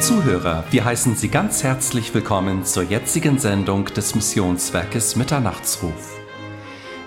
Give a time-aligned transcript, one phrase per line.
[0.00, 6.16] Zuhörer, wir heißen Sie ganz herzlich willkommen zur jetzigen Sendung des Missionswerkes Mitternachtsruf.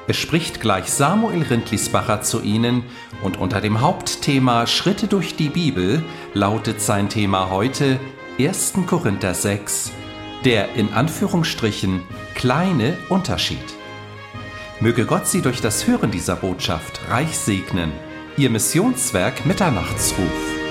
[0.07, 2.83] Es spricht gleich Samuel Rindlisbacher zu Ihnen
[3.23, 6.03] und unter dem Hauptthema Schritte durch die Bibel
[6.35, 7.99] lautet sein Thema heute
[8.37, 8.73] 1.
[8.85, 9.91] Korinther 6,
[10.45, 12.03] der in Anführungsstrichen
[12.35, 13.57] kleine Unterschied.
[14.81, 17.91] Möge Gott Sie durch das Hören dieser Botschaft reich segnen.
[18.37, 20.62] Ihr Missionswerk Mitternachtsruf.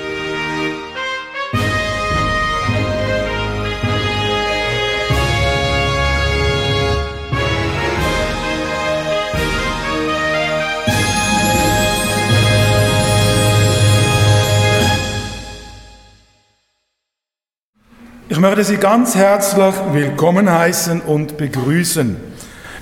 [18.42, 22.16] Möchte Sie ganz herzlich willkommen heißen und begrüßen.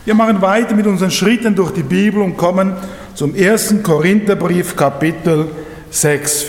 [0.07, 2.73] Wir machen weiter mit unseren Schritten durch die Bibel und kommen
[3.15, 5.49] zum ersten Korintherbrief Kapitel
[5.91, 6.47] 6.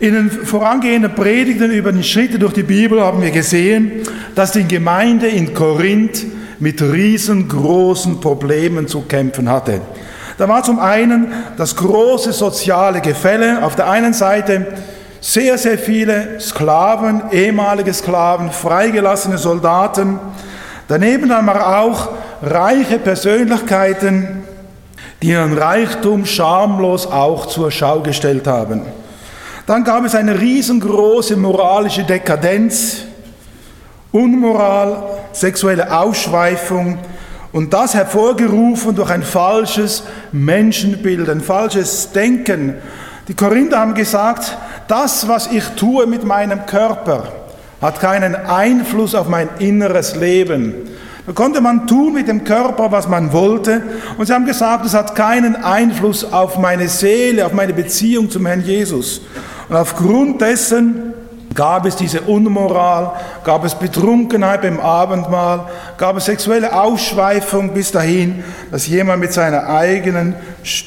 [0.00, 4.02] In den vorangehenden Predigten über die Schritte durch die Bibel haben wir gesehen,
[4.34, 6.26] dass die Gemeinde in Korinth
[6.58, 9.80] mit riesengroßen Problemen zu kämpfen hatte.
[10.36, 13.64] Da war zum einen das große soziale Gefälle.
[13.64, 14.66] Auf der einen Seite
[15.22, 20.18] sehr, sehr viele Sklaven, ehemalige Sklaven, freigelassene Soldaten.
[20.88, 22.08] Daneben haben wir auch
[22.42, 24.42] reiche Persönlichkeiten,
[25.22, 28.82] die ihren Reichtum schamlos auch zur Schau gestellt haben.
[29.64, 33.04] Dann gab es eine riesengroße moralische Dekadenz,
[34.10, 36.98] Unmoral, sexuelle Ausschweifung
[37.52, 42.74] und das hervorgerufen durch ein falsches Menschenbild, ein falsches Denken.
[43.28, 44.56] Die Korinther haben gesagt,
[44.88, 47.28] das, was ich tue mit meinem Körper,
[47.80, 50.74] hat keinen Einfluss auf mein inneres Leben.
[51.26, 53.82] Da konnte man tun mit dem Körper, was man wollte.
[54.18, 58.46] Und sie haben gesagt, es hat keinen Einfluss auf meine Seele, auf meine Beziehung zum
[58.46, 59.20] Herrn Jesus.
[59.68, 61.11] Und aufgrund dessen
[61.54, 63.12] Gab es diese Unmoral,
[63.44, 65.66] gab es Betrunkenheit beim Abendmahl,
[65.98, 70.34] gab es sexuelle Ausschweifung bis dahin, dass jemand mit seiner eigenen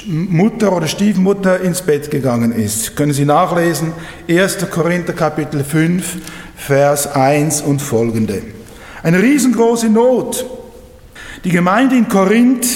[0.06, 2.96] Mutter oder Stiefmutter ins Bett gegangen ist.
[2.96, 3.92] Können Sie nachlesen,
[4.28, 4.70] 1.
[4.70, 6.16] Korinther Kapitel 5,
[6.56, 8.42] Vers 1 und folgende.
[9.02, 10.44] Eine riesengroße Not.
[11.44, 12.66] Die Gemeinde in Korinth,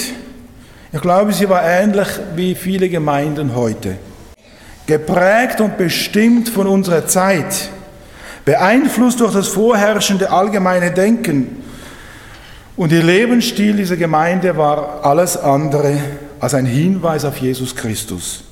[0.93, 3.97] ich glaube, sie war ähnlich wie viele Gemeinden heute.
[4.85, 7.69] Geprägt und bestimmt von unserer Zeit
[8.45, 11.63] beeinflusst durch das vorherrschende allgemeine Denken.
[12.75, 15.97] Und ihr Lebensstil dieser Gemeinde war alles andere
[16.39, 18.43] als ein Hinweis auf Jesus Christus.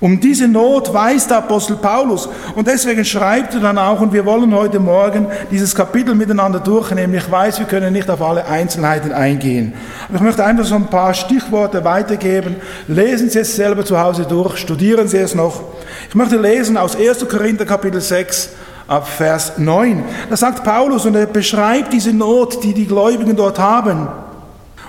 [0.00, 4.26] Um diese Not weiß der Apostel Paulus und deswegen schreibt er dann auch, und wir
[4.26, 7.14] wollen heute Morgen dieses Kapitel miteinander durchnehmen.
[7.14, 9.72] Ich weiß, wir können nicht auf alle Einzelheiten eingehen.
[10.08, 12.56] Aber ich möchte einfach so ein paar Stichworte weitergeben.
[12.86, 15.62] Lesen Sie es selber zu Hause durch, studieren Sie es noch.
[16.08, 17.26] Ich möchte lesen aus 1.
[17.28, 18.50] Korinther Kapitel 6
[18.86, 20.04] ab Vers 9.
[20.28, 24.08] Da sagt Paulus und er beschreibt diese Not, die die Gläubigen dort haben.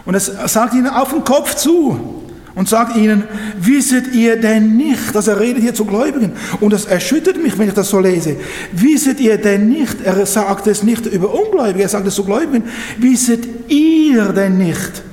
[0.05, 2.23] Und es sagt ihnen auf den Kopf zu
[2.53, 3.23] und sagt ihnen,
[3.57, 7.67] wisset ihr denn nicht, dass er redet hier zu Gläubigen und das erschüttert mich, wenn
[7.67, 8.37] ich das so lese,
[8.71, 12.63] wisset ihr denn nicht, er sagt es nicht über Ungläubige, er sagt es zu Gläubigen,
[12.97, 15.03] wisset ihr denn nicht,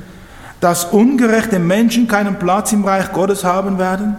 [0.60, 4.16] dass ungerechte Menschen keinen Platz im Reich Gottes haben werden?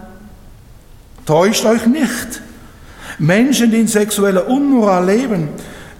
[1.24, 2.42] Täuscht euch nicht.
[3.18, 5.48] Menschen, die in sexueller Unmoral leben,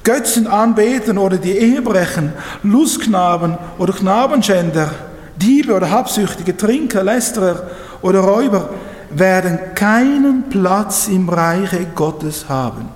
[0.02, 2.32] Götzen anbeten oder die Ehe brechen,
[2.62, 4.90] Lustknaben oder Knabenschänder,
[5.36, 7.70] Diebe oder Habsüchtige, Trinker, Lästerer
[8.02, 8.70] oder Räuber,
[9.10, 12.88] werden keinen Platz im Reiche Gottes haben.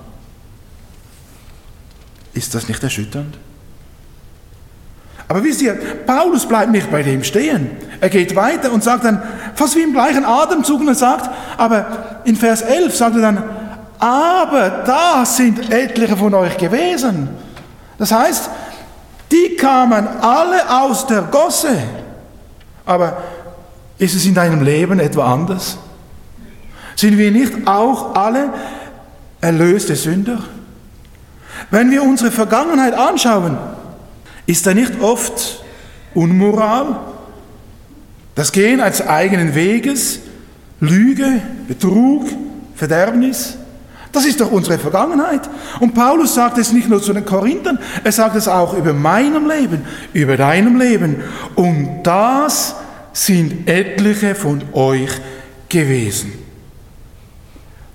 [2.33, 3.37] Ist das nicht erschütternd?
[5.27, 5.73] Aber wisst ihr,
[6.07, 7.69] Paulus bleibt nicht bei dem stehen.
[8.01, 9.21] Er geht weiter und sagt dann,
[9.53, 13.43] fast wie im gleichen Atemzug, und er sagt, aber in Vers 11 sagt er dann,
[13.99, 17.29] aber da sind etliche von euch gewesen.
[17.97, 18.49] Das heißt,
[19.31, 21.77] die kamen alle aus der Gosse.
[22.85, 23.17] Aber
[23.97, 25.77] ist es in deinem Leben etwa anders?
[26.95, 28.49] Sind wir nicht auch alle
[29.41, 30.39] erlöste Sünder?
[31.69, 33.57] Wenn wir unsere Vergangenheit anschauen,
[34.45, 35.63] ist da nicht oft
[36.15, 36.99] Unmoral,
[38.33, 40.21] das Gehen als eigenen Weges,
[40.79, 42.25] Lüge, Betrug,
[42.75, 43.57] Verderbnis?
[44.11, 45.41] Das ist doch unsere Vergangenheit.
[45.79, 49.47] Und Paulus sagt es nicht nur zu den Korinthern, er sagt es auch über meinem
[49.47, 51.17] Leben, über deinem Leben.
[51.55, 52.75] Und das
[53.13, 55.11] sind etliche von euch
[55.67, 56.33] gewesen.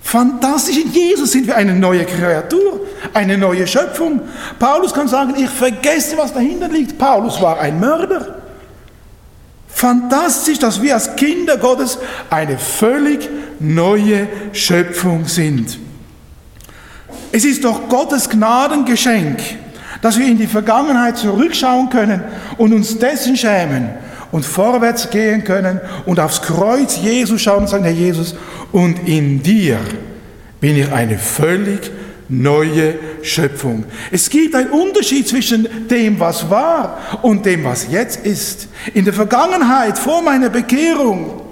[0.01, 4.21] Fantastisch, in Jesus sind wir eine neue Kreatur, eine neue Schöpfung.
[4.59, 6.99] Paulus kann sagen, ich vergesse, was dahinter liegt.
[6.99, 8.43] Paulus war ein Mörder.
[9.67, 11.99] Fantastisch, dass wir als Kinder Gottes
[12.31, 13.29] eine völlig
[13.59, 15.79] neue Schöpfung sind.
[17.35, 19.41] Es ist doch Gottes Gnadengeschenk,
[20.01, 22.23] dass wir in die Vergangenheit zurückschauen können
[22.59, 23.89] und uns dessen schämen
[24.31, 28.37] und vorwärts gehen können und aufs Kreuz Jesus schauen und sagen, Herr Jesus,
[28.71, 29.81] und in dir
[30.61, 31.91] bin ich eine völlig
[32.29, 33.83] neue Schöpfung.
[34.13, 38.69] Es gibt einen Unterschied zwischen dem, was war und dem, was jetzt ist.
[38.95, 41.44] In der Vergangenheit, vor meiner Bekehrung,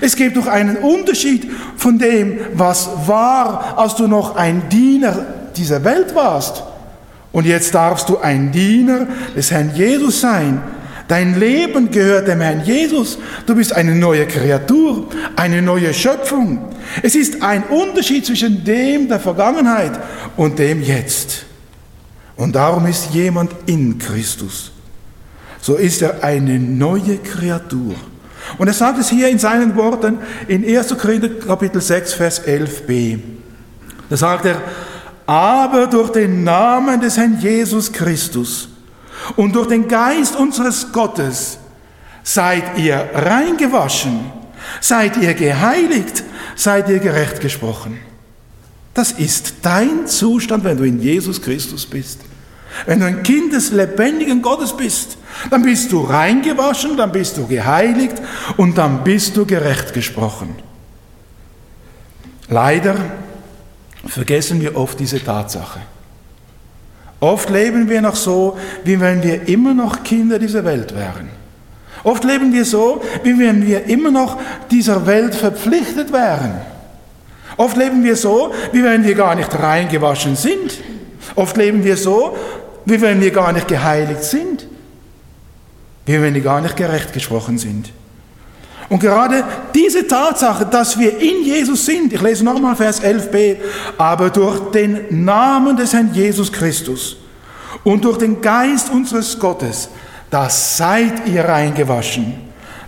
[0.00, 5.26] es gibt doch einen Unterschied von dem, was war, als du noch ein Diener
[5.56, 6.62] dieser Welt warst.
[7.32, 9.06] Und jetzt darfst du ein Diener
[9.36, 10.62] des Herrn Jesus sein.
[11.08, 13.18] Dein Leben gehört dem Herrn Jesus.
[13.46, 16.68] Du bist eine neue Kreatur, eine neue Schöpfung.
[17.02, 19.92] Es ist ein Unterschied zwischen dem der Vergangenheit
[20.36, 21.46] und dem Jetzt.
[22.36, 24.70] Und darum ist jemand in Christus.
[25.60, 27.94] So ist er eine neue Kreatur.
[28.56, 30.96] Und er sagt es hier in seinen Worten in 1.
[30.96, 33.18] Korinther Kapitel 6, Vers 11b.
[34.08, 34.62] Da sagt er,
[35.26, 38.70] aber durch den Namen des Herrn Jesus Christus
[39.36, 41.58] und durch den Geist unseres Gottes
[42.22, 44.20] seid ihr reingewaschen,
[44.80, 46.24] seid ihr geheiligt,
[46.56, 47.98] seid ihr gerecht gesprochen.
[48.94, 52.20] Das ist dein Zustand, wenn du in Jesus Christus bist.
[52.86, 55.17] Wenn du ein Kind des lebendigen Gottes bist,
[55.50, 58.16] dann bist du reingewaschen, dann bist du geheiligt
[58.56, 60.54] und dann bist du gerecht gesprochen.
[62.48, 62.96] Leider
[64.06, 65.80] vergessen wir oft diese Tatsache.
[67.20, 71.28] Oft leben wir noch so, wie wenn wir immer noch Kinder dieser Welt wären.
[72.04, 74.38] Oft leben wir so, wie wenn wir immer noch
[74.70, 76.60] dieser Welt verpflichtet wären.
[77.56, 80.78] Oft leben wir so, wie wenn wir gar nicht reingewaschen sind.
[81.34, 82.36] Oft leben wir so,
[82.84, 84.67] wie wenn wir gar nicht geheiligt sind.
[86.08, 87.92] Wie wenn wir gar nicht gerecht gesprochen sind.
[88.88, 89.44] Und gerade
[89.74, 93.56] diese Tatsache, dass wir in Jesus sind, ich lese nochmal Vers 11b,
[93.98, 97.18] aber durch den Namen des Herrn Jesus Christus
[97.84, 99.90] und durch den Geist unseres Gottes,
[100.30, 102.32] das seid ihr reingewaschen,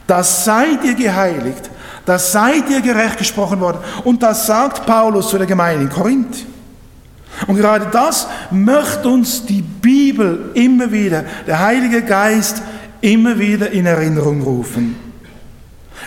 [0.07, 1.69] das seid ihr geheiligt,
[2.07, 3.81] das seid ihr gerecht gesprochen worden.
[4.05, 6.47] Und das sagt Paulus zu der Gemeinde in Korinth.
[7.47, 12.63] Und gerade das möchte uns die Bibel immer wieder, der Heilige Geist
[13.01, 14.97] immer wieder in Erinnerung rufen.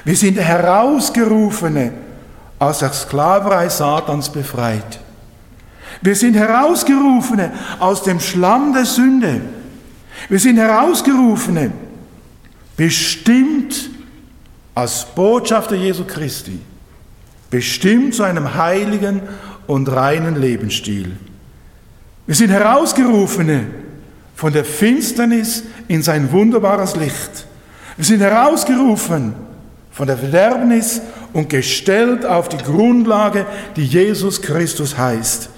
[0.03, 1.91] Wir sind Herausgerufene
[2.59, 4.99] aus der Sklaverei Satans befreit.
[6.01, 9.41] Wir sind Herausgerufene aus dem Schlamm der Sünde.
[10.29, 11.71] Wir sind Herausgerufene,
[12.75, 13.89] bestimmt
[14.75, 16.59] als Botschafter Jesu Christi,
[17.49, 19.21] bestimmt zu einem heiligen
[19.67, 21.11] und reinen Lebensstil.
[22.25, 23.67] Wir sind Herausgerufene
[24.35, 25.63] von der Finsternis
[25.93, 27.45] in sein wunderbares Licht.
[27.97, 29.35] Wir sind herausgerufen
[29.91, 31.01] von der Verderbnis
[31.33, 33.45] und gestellt auf die Grundlage,
[33.75, 35.49] die Jesus Christus heißt.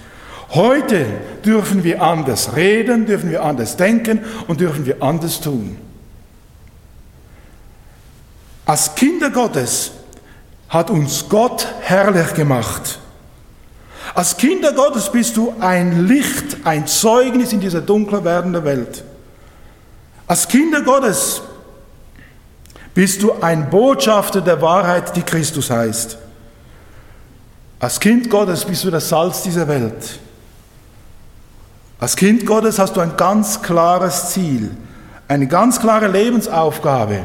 [0.50, 1.06] Heute
[1.42, 5.78] dürfen wir anders reden, dürfen wir anders denken und dürfen wir anders tun.
[8.66, 9.92] Als Kinder Gottes
[10.68, 12.98] hat uns Gott herrlich gemacht.
[14.14, 19.02] Als Kinder Gottes bist du ein Licht, ein Zeugnis in dieser dunkler werdenden Welt.
[20.26, 21.40] Als Kinder Gottes
[22.94, 26.18] bist du ein Botschafter der Wahrheit, die Christus heißt.
[27.78, 30.18] Als Kind Gottes bist du das Salz dieser Welt.
[32.00, 34.70] Als Kind Gottes hast du ein ganz klares Ziel,
[35.28, 37.20] eine ganz klare Lebensaufgabe.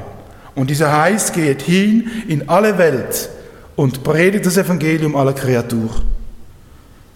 [0.54, 3.30] Und dieser heißt, geht hin in alle Welt
[3.76, 5.90] und predigt das Evangelium aller Kreatur.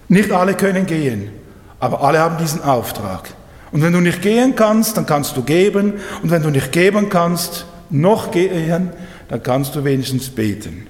[0.08, 1.32] Nicht alle können gehen,
[1.80, 3.30] aber alle haben diesen Auftrag.
[3.76, 5.96] Und wenn du nicht gehen kannst, dann kannst du geben.
[6.24, 8.92] Und wenn du nicht geben kannst, noch gehen,
[9.28, 10.88] dann kannst du wenigstens beten.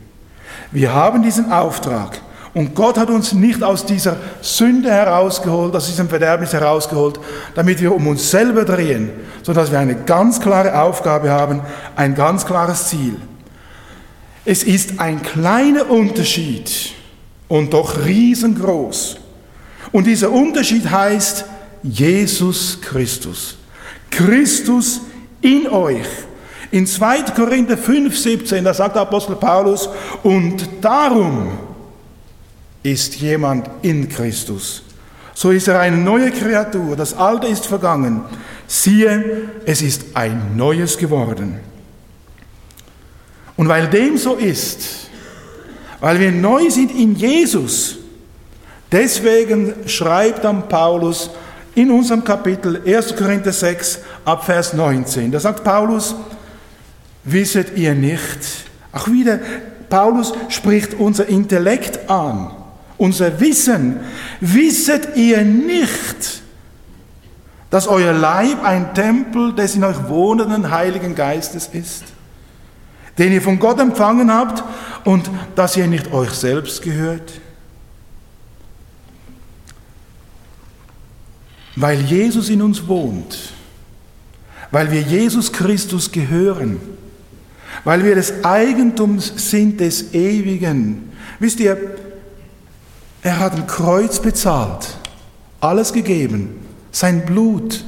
[0.71, 2.21] Wir haben diesen Auftrag.
[2.53, 7.19] Und Gott hat uns nicht aus dieser Sünde herausgeholt, aus diesem Verderbnis herausgeholt,
[7.55, 9.09] damit wir um uns selber drehen,
[9.41, 11.61] sondern dass wir eine ganz klare Aufgabe haben,
[11.95, 13.15] ein ganz klares Ziel.
[14.45, 16.93] Es ist ein kleiner Unterschied
[17.47, 19.17] und doch riesengroß.
[19.91, 21.45] Und dieser Unterschied heißt
[21.91, 23.57] Jesus Christus.
[24.09, 25.01] Christus
[25.41, 26.07] in euch.
[26.71, 27.23] In 2.
[27.35, 29.87] Korinther 5, 17, da sagt der Apostel Paulus,
[30.23, 31.51] und darum
[32.83, 34.83] ist jemand in Christus.
[35.33, 38.21] So ist er eine neue Kreatur, das Alte ist vergangen.
[38.67, 41.59] Siehe, es ist ein Neues geworden.
[43.57, 45.09] Und weil dem so ist,
[45.99, 47.97] weil wir neu sind in Jesus,
[48.91, 51.29] deswegen schreibt dann Paulus
[51.75, 53.15] in unserem Kapitel 1.
[53.15, 56.15] Korinther 6 ab Vers 19, da sagt Paulus,
[57.23, 58.39] wisset ihr nicht,
[58.91, 59.39] auch wieder,
[59.89, 62.51] Paulus spricht unser Intellekt an.
[62.97, 63.99] unser Wissen.
[64.39, 66.41] Wisset ihr nicht,
[67.69, 72.03] dass euer Leib ein Tempel des in euch wohnenden Heiligen Geistes ist,
[73.17, 74.63] den ihr von Gott empfangen habt
[75.03, 77.33] und dass ihr nicht euch selbst gehört?
[81.75, 83.53] Weil Jesus in uns wohnt,
[84.71, 86.79] weil wir Jesus Christus gehören,
[87.83, 91.11] weil wir des Eigentums sind des Ewigen.
[91.39, 91.77] Wisst ihr,
[93.21, 94.97] er hat ein Kreuz bezahlt,
[95.59, 96.59] alles gegeben,
[96.91, 97.83] sein Blut,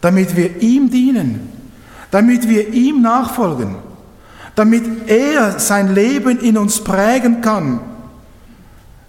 [0.00, 1.48] damit wir ihm dienen,
[2.10, 3.76] damit wir ihm nachfolgen,
[4.54, 7.80] damit er sein Leben in uns prägen kann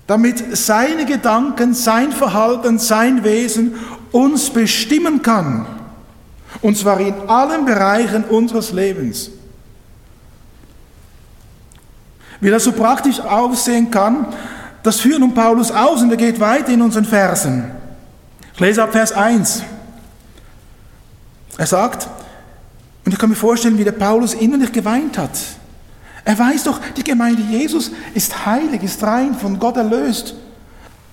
[0.07, 3.75] damit seine Gedanken, sein Verhalten, sein Wesen
[4.11, 5.65] uns bestimmen kann.
[6.61, 9.31] Und zwar in allen Bereichen unseres Lebens.
[12.39, 14.27] Wie das so praktisch aussehen kann,
[14.83, 17.71] das führt nun Paulus aus und er geht weiter in unseren Versen.
[18.53, 19.63] Ich lese ab Vers 1.
[21.57, 22.07] Er sagt,
[23.05, 25.31] und ich kann mir vorstellen, wie der Paulus innerlich geweint hat.
[26.25, 30.35] Er weiß doch, die Gemeinde Jesus ist heilig, ist rein, von Gott erlöst,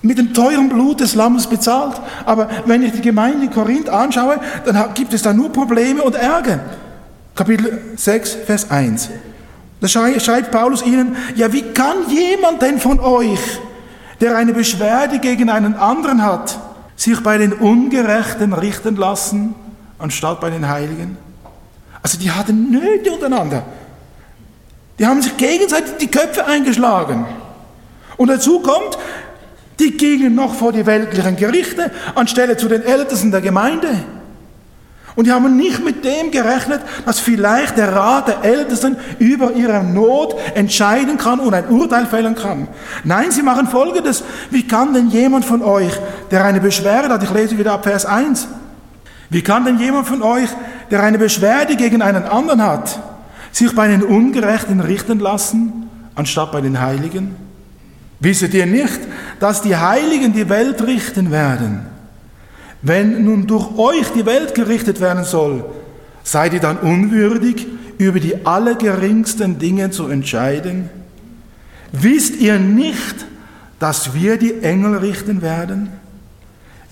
[0.01, 2.01] mit dem teuren Blut des Lammes bezahlt.
[2.25, 6.15] Aber wenn ich die Gemeinde in Korinth anschaue, dann gibt es da nur Probleme und
[6.15, 6.61] Ärger.
[7.35, 9.09] Kapitel 6, Vers 1.
[9.81, 13.39] Da schreibt Paulus ihnen, ja, wie kann jemand denn von euch,
[14.21, 16.59] der eine Beschwerde gegen einen anderen hat,
[16.95, 19.55] sich bei den Ungerechten richten lassen,
[19.97, 21.17] anstatt bei den Heiligen?
[22.03, 23.63] Also die hatten Nöte untereinander.
[24.99, 27.25] Die haben sich gegenseitig die Köpfe eingeschlagen.
[28.17, 28.97] Und dazu kommt,
[29.79, 33.89] die gingen noch vor die weltlichen Gerichte anstelle zu den Ältesten der Gemeinde.
[35.15, 39.83] Und die haben nicht mit dem gerechnet, dass vielleicht der Rat der Ältesten über ihre
[39.83, 42.67] Not entscheiden kann und ein Urteil fällen kann.
[43.03, 44.23] Nein, sie machen Folgendes.
[44.51, 45.91] Wie kann denn jemand von euch,
[46.29, 48.47] der eine Beschwerde hat, ich lese wieder ab Vers 1,
[49.29, 50.49] wie kann denn jemand von euch,
[50.91, 52.99] der eine Beschwerde gegen einen anderen hat,
[53.51, 57.35] sich bei den Ungerechten richten lassen, anstatt bei den Heiligen?
[58.19, 58.99] Wisset ihr nicht,
[59.39, 61.87] dass die Heiligen die Welt richten werden?
[62.81, 65.65] Wenn nun durch euch die Welt gerichtet werden soll,
[66.23, 67.67] seid ihr dann unwürdig,
[67.97, 70.89] über die allergeringsten Dinge zu entscheiden?
[71.91, 73.27] Wisst ihr nicht,
[73.79, 75.89] dass wir die Engel richten werden?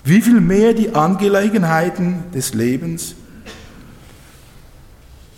[0.04, 3.14] Wie viel mehr die Angelegenheiten des Lebens?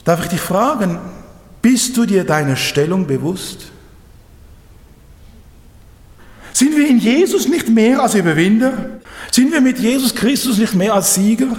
[0.05, 0.99] Darf ich dich fragen,
[1.61, 3.73] bist du dir deiner Stellung bewusst?
[6.53, 9.01] Sind wir in Jesus nicht mehr als Überwinder?
[9.31, 11.57] Sind wir mit Jesus Christus nicht mehr als Sieger?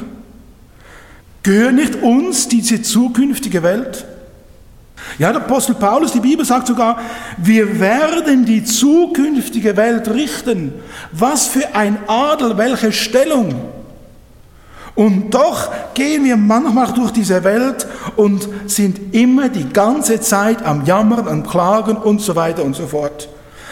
[1.41, 4.05] Gehört nicht uns diese zukünftige Welt?
[5.19, 7.01] Ja, der Apostel Paulus, die Bibel sagt sogar,
[7.37, 10.73] wir werden die zukünftige Welt richten.
[11.11, 13.53] Was für ein Adel, welche Stellung.
[14.95, 20.85] Und doch gehen wir manchmal durch diese Welt und sind immer die ganze Zeit am
[20.85, 23.27] Jammern, am Klagen und so weiter und so fort.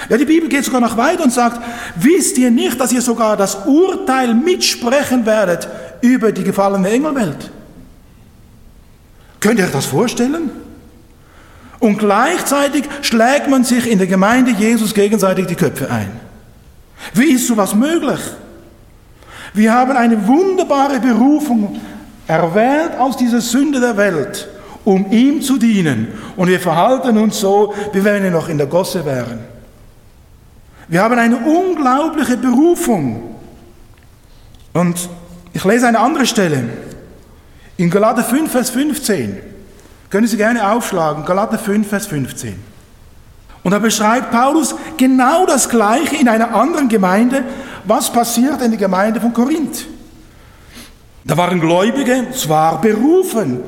[0.09, 1.61] Ja, die Bibel geht sogar noch weiter und sagt,
[1.95, 5.67] wisst ihr nicht, dass ihr sogar das Urteil mitsprechen werdet
[6.01, 7.51] über die gefallene Engelwelt?
[9.39, 10.49] Könnt ihr euch das vorstellen?
[11.79, 16.11] Und gleichzeitig schlägt man sich in der Gemeinde Jesus gegenseitig die Köpfe ein.
[17.13, 18.19] Wie ist sowas möglich?
[19.53, 21.79] Wir haben eine wunderbare Berufung
[22.27, 24.47] erwählt aus dieser Sünde der Welt,
[24.85, 26.07] um ihm zu dienen.
[26.37, 29.39] Und wir verhalten uns so, wie wenn wir noch in der Gosse wären.
[30.87, 33.35] Wir haben eine unglaubliche Berufung.
[34.73, 35.09] Und
[35.53, 36.63] ich lese eine andere Stelle.
[37.77, 39.37] In Galater 5, Vers 15.
[40.09, 41.25] Können Sie gerne aufschlagen.
[41.25, 42.71] Galater 5, Vers 15.
[43.63, 47.43] Und da beschreibt Paulus genau das Gleiche in einer anderen Gemeinde,
[47.85, 49.85] was passiert in der Gemeinde von Korinth.
[51.23, 53.59] Da waren Gläubige zwar berufen,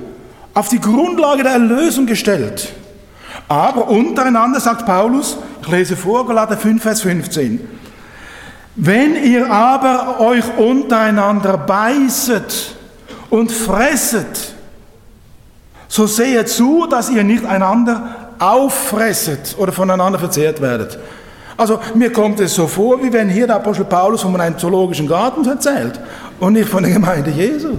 [0.53, 2.74] auf die Grundlage der Erlösung gestellt,
[3.48, 7.60] aber untereinander sagt Paulus, ich lese vor, Galater 5, Vers 15,
[8.75, 12.75] wenn ihr aber euch untereinander beißet
[13.29, 14.55] und fresset,
[15.88, 20.98] so sehet zu, dass ihr nicht einander auffresset oder voneinander verzehrt werdet.
[21.58, 25.08] Also mir kommt es so vor, wie wenn hier der Apostel Paulus von einem zoologischen
[25.08, 26.00] Garten erzählt
[26.40, 27.74] und nicht von der Gemeinde Jesu.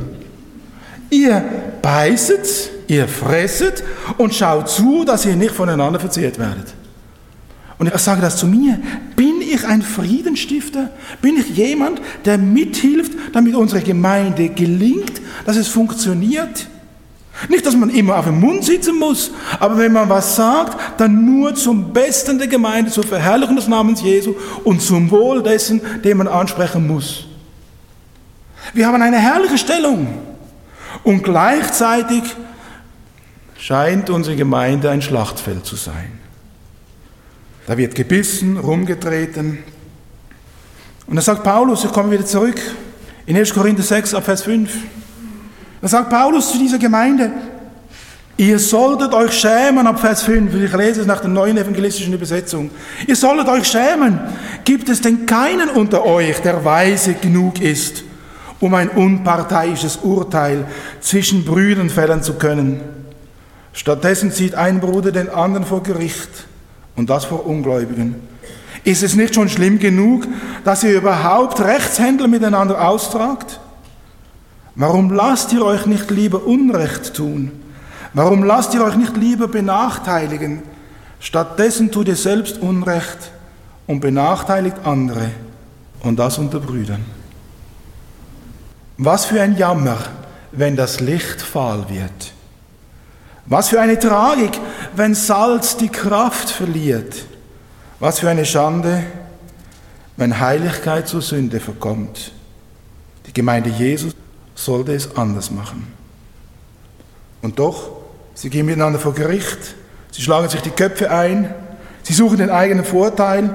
[1.11, 1.43] Ihr
[1.83, 3.83] beißet, ihr fresset
[4.19, 6.75] und schaut zu, dass ihr nicht voneinander verzehrt werdet.
[7.78, 8.78] Und ich sage das zu mir,
[9.16, 10.90] bin ich ein Friedenstifter?
[11.21, 16.69] Bin ich jemand, der mithilft, damit unsere Gemeinde gelingt, dass es funktioniert?
[17.48, 21.24] Nicht, dass man immer auf dem Mund sitzen muss, aber wenn man was sagt, dann
[21.24, 26.18] nur zum Besten der Gemeinde, zur Verherrlichung des Namens Jesu und zum Wohl dessen, den
[26.18, 27.26] man ansprechen muss.
[28.72, 30.06] Wir haben eine herrliche Stellung
[31.02, 32.22] und gleichzeitig
[33.58, 36.18] scheint unsere Gemeinde ein Schlachtfeld zu sein.
[37.66, 39.58] Da wird gebissen, rumgetreten.
[41.06, 42.60] Und da sagt Paulus, ich komme wieder zurück,
[43.26, 43.52] in 1.
[43.52, 44.70] Korinther 6, Vers 5.
[45.84, 47.30] Da sagt Paulus zu dieser Gemeinde,
[48.38, 52.70] ihr solltet euch schämen, ab Vers 5, ich lese es nach der neuen evangelistischen Übersetzung,
[53.06, 54.18] ihr solltet euch schämen,
[54.64, 58.02] gibt es denn keinen unter euch, der weise genug ist,
[58.60, 60.64] um ein unparteiisches Urteil
[61.02, 62.80] zwischen Brüdern fällen zu können?
[63.74, 66.46] Stattdessen zieht ein Bruder den anderen vor Gericht
[66.96, 68.14] und das vor Ungläubigen.
[68.84, 70.26] Ist es nicht schon schlimm genug,
[70.64, 73.60] dass ihr überhaupt Rechtshändler miteinander austragt?
[74.76, 77.52] Warum lasst ihr euch nicht lieber Unrecht tun?
[78.12, 80.62] Warum lasst ihr euch nicht lieber benachteiligen?
[81.21, 83.31] Stattdessen tut ihr selbst Unrecht
[83.87, 85.31] und benachteiligt andere
[86.02, 87.04] und das unter Brüdern.
[88.99, 89.99] Was für ein Jammer,
[90.52, 92.33] wenn das Licht fahl wird.
[93.47, 94.61] Was für eine Tragik,
[94.97, 97.26] wenn Salz die Kraft verliert.
[98.00, 99.04] Was für eine Schande,
[100.16, 102.33] wenn Heiligkeit zur Sünde verkommt.
[103.26, 104.14] Die Gemeinde Jesus
[104.54, 105.92] sollte es anders machen.
[107.42, 107.90] Und doch,
[108.34, 109.75] sie gehen miteinander vor Gericht,
[110.11, 111.54] sie schlagen sich die Köpfe ein,
[112.02, 113.54] sie suchen den eigenen Vorteil.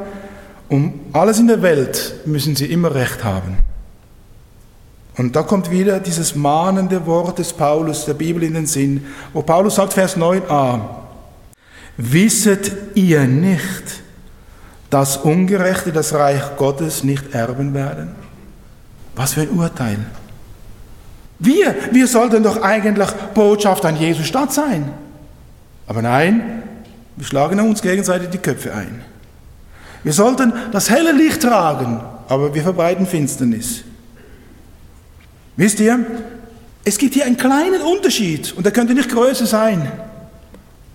[0.68, 3.58] Um alles in der Welt müssen sie immer Recht haben.
[5.18, 9.41] Und da kommt wieder dieses mahnende Wort des Paulus, der Bibel in den Sinn, wo
[9.41, 10.79] Paulus sagt, Vers 9a,
[12.01, 13.84] Wisset ihr nicht,
[14.89, 18.15] dass Ungerechte das Reich Gottes nicht erben werden?
[19.18, 19.98] Was für ein Urteil.
[21.39, 24.91] Wir, wir sollten doch eigentlich Botschaft an Jesu Stadt sein.
[25.88, 26.63] Aber nein,
[27.15, 29.01] wir schlagen uns gegenseitig die Köpfe ein.
[30.03, 33.83] Wir sollten das helle Licht tragen, aber wir verbreiten Finsternis.
[35.57, 36.00] Wisst ihr,
[36.85, 39.92] es gibt hier einen kleinen Unterschied und der könnte nicht größer sein.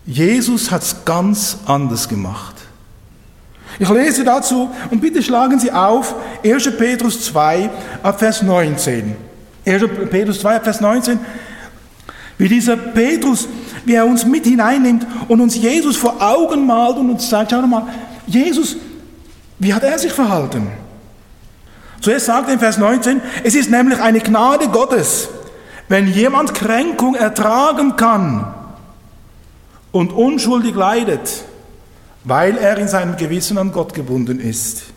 [0.07, 2.55] Jesus hat es ganz anders gemacht.
[3.79, 6.15] Ich lese dazu und bitte schlagen Sie auf
[6.45, 6.77] 1.
[6.77, 7.71] Petrus 2
[8.03, 9.17] ab Vers 19.
[9.67, 9.85] 1.
[10.11, 11.19] Petrus 2, Vers 19,
[12.39, 13.49] wie dieser Petrus,
[13.85, 17.63] wie er uns mit hineinnimmt und uns Jesus vor Augen malt und uns sagt, schau
[17.63, 17.87] mal,
[18.27, 18.77] Jesus,
[19.59, 20.69] wie hat er sich verhalten?
[22.01, 25.29] Zuerst sagt er in Vers 19, es ist nämlich eine Gnade Gottes,
[25.89, 28.53] wenn jemand Kränkung ertragen kann
[29.93, 31.45] und unschuldig leidet,
[32.25, 34.94] weil er in seinem Gewissen an Gott gebunden ist.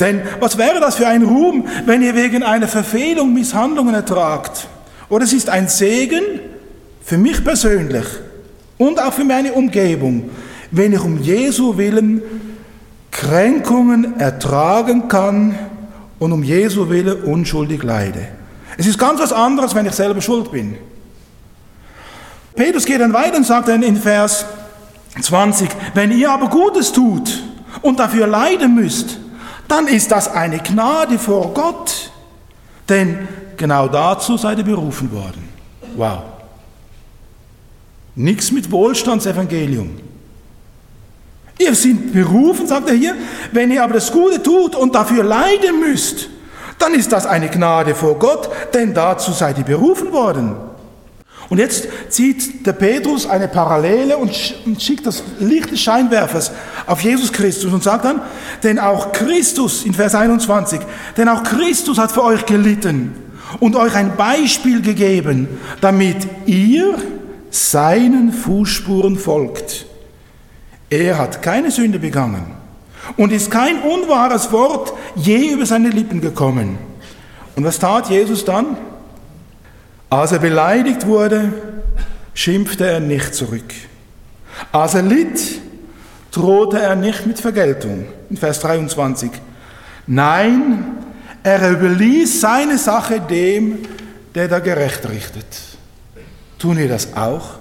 [0.00, 4.66] Denn was wäre das für ein Ruhm, wenn ihr wegen einer Verfehlung Misshandlungen ertragt?
[5.10, 6.22] Oder es ist ein Segen
[7.02, 8.06] für mich persönlich
[8.78, 10.30] und auch für meine Umgebung,
[10.70, 12.22] wenn ich um Jesu willen
[13.10, 15.58] Kränkungen ertragen kann
[16.18, 18.28] und um Jesu willen unschuldig leide.
[18.78, 20.76] Es ist ganz was anderes, wenn ich selber schuld bin.
[22.54, 24.46] Petrus geht dann weiter und sagt dann in Vers
[25.20, 27.42] 20, wenn ihr aber Gutes tut
[27.82, 29.18] und dafür leiden müsst,
[29.70, 32.10] dann ist das eine Gnade vor Gott.
[32.88, 35.48] Denn genau dazu seid ihr berufen worden.
[35.96, 36.22] Wow.
[38.16, 40.00] Nichts mit Wohlstandsevangelium.
[41.58, 43.14] Ihr seid berufen, sagt er hier,
[43.52, 46.28] wenn ihr aber das Gute tut und dafür leiden müsst,
[46.78, 50.56] dann ist das eine Gnade vor Gott, denn dazu seid ihr berufen worden.
[51.50, 54.32] Und jetzt zieht der Petrus eine Parallele und
[54.80, 56.52] schickt das Licht des Scheinwerfers
[56.86, 58.22] auf Jesus Christus und sagt dann,
[58.62, 60.80] denn auch Christus, in Vers 21,
[61.16, 63.16] denn auch Christus hat für euch gelitten
[63.58, 65.48] und euch ein Beispiel gegeben,
[65.80, 66.94] damit ihr
[67.50, 69.86] seinen Fußspuren folgt.
[70.88, 72.46] Er hat keine Sünde begangen
[73.16, 76.78] und ist kein unwahres Wort je über seine Lippen gekommen.
[77.56, 78.76] Und was tat Jesus dann?
[80.10, 81.52] Als er beleidigt wurde,
[82.34, 83.72] schimpfte er nicht zurück.
[84.72, 85.60] Als er litt,
[86.32, 88.06] drohte er nicht mit Vergeltung.
[88.28, 89.30] In Vers 23.
[90.08, 90.84] Nein,
[91.44, 93.78] er überließ seine Sache dem,
[94.34, 95.46] der da gerecht richtet.
[96.58, 97.60] Tun wir das auch?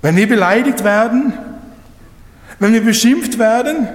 [0.00, 1.34] Wenn wir beleidigt werden,
[2.58, 3.88] wenn wir beschimpft werden,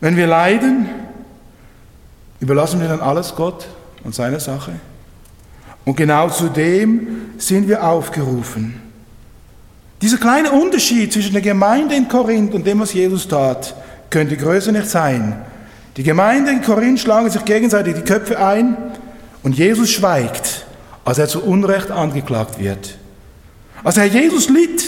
[0.00, 0.88] wenn wir leiden,
[2.38, 3.66] überlassen wir dann alles Gott
[4.04, 4.72] und seiner Sache?
[5.84, 8.80] Und genau zu dem sind wir aufgerufen.
[10.00, 13.74] Dieser kleine Unterschied zwischen der Gemeinde in Korinth und dem, was Jesus tat,
[14.10, 15.36] könnte größer nicht sein.
[15.96, 18.76] Die Gemeinde in Korinth schlagen sich gegenseitig die Köpfe ein
[19.42, 20.64] und Jesus schweigt.
[21.04, 22.96] als er zu Unrecht angeklagt wird.
[23.82, 24.84] Als Herr Jesus litt,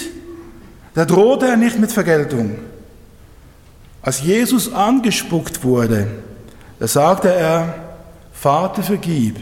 [0.95, 2.57] da drohte er nicht mit Vergeltung.
[4.01, 6.07] Als Jesus angespuckt wurde,
[6.79, 7.75] da sagte er,
[8.33, 9.37] Vater, vergib,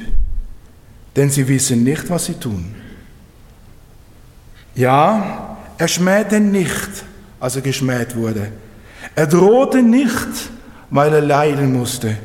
[1.16, 2.74] denn sie wissen nicht, was sie tun.
[4.74, 6.90] Ja, er schmähte nicht,
[7.40, 8.48] als er geschmäht wurde.
[9.14, 10.50] Er drohte nicht,
[10.90, 12.16] weil er leiden musste.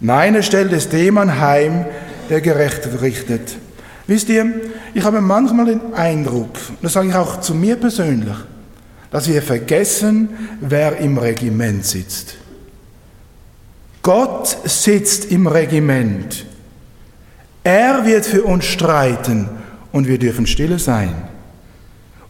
[0.00, 1.86] Nein, er stellt es dem anheim,
[2.28, 3.56] der gerecht richtet.
[4.06, 4.46] Wisst ihr,
[4.94, 8.36] ich habe manchmal den Eindruck, das sage ich auch zu mir persönlich,
[9.10, 10.28] dass wir vergessen,
[10.60, 12.36] wer im Regiment sitzt.
[14.02, 16.46] Gott sitzt im Regiment.
[17.66, 19.48] Er wird für uns streiten
[19.90, 21.12] und wir dürfen stille sein.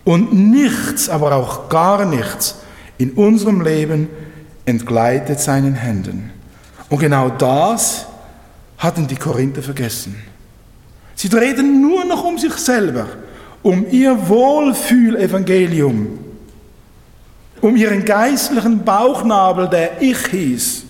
[0.02, 2.54] Und nichts, aber auch gar nichts
[2.96, 4.08] in unserem Leben
[4.64, 6.30] entgleitet seinen Händen.
[6.88, 8.06] Und genau das
[8.78, 10.16] hatten die Korinther vergessen.
[11.14, 13.06] Sie drehten nur noch um sich selber,
[13.62, 16.18] um ihr Wohlfühlevangelium,
[17.60, 20.85] um ihren geistlichen Bauchnabel, der ich hieß.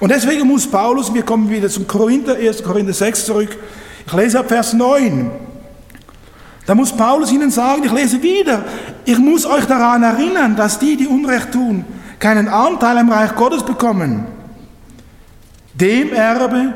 [0.00, 2.62] Und deswegen muss Paulus, wir kommen wieder zum Korinther, 1.
[2.62, 3.56] Korinther 6 zurück,
[4.06, 5.30] ich lese ab Vers 9,
[6.66, 8.64] da muss Paulus ihnen sagen, ich lese wieder,
[9.04, 11.84] ich muss euch daran erinnern, dass die, die Unrecht tun,
[12.18, 14.26] keinen Anteil am Reich Gottes bekommen.
[15.74, 16.74] Dem Erbe,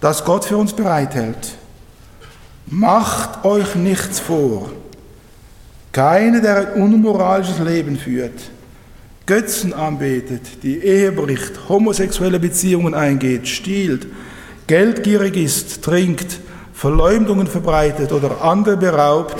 [0.00, 1.54] das Gott für uns bereithält.
[2.66, 4.70] Macht euch nichts vor.
[5.92, 8.50] Keiner, der ein unmoralisches Leben führt,
[9.30, 14.08] Götzen anbetet, die Ehe bricht, homosexuelle Beziehungen eingeht, stiehlt,
[14.66, 16.40] geldgierig ist, trinkt,
[16.72, 19.36] Verleumdungen verbreitet oder andere beraubt,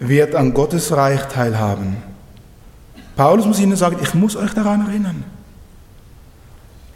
[0.00, 1.96] wird an Gottes Reich teilhaben.
[3.16, 5.24] Paulus muss ihnen sagen, ich muss euch daran erinnern.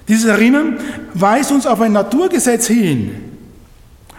[0.07, 0.77] Dieses Erinnern
[1.15, 3.15] weist uns auf ein Naturgesetz hin.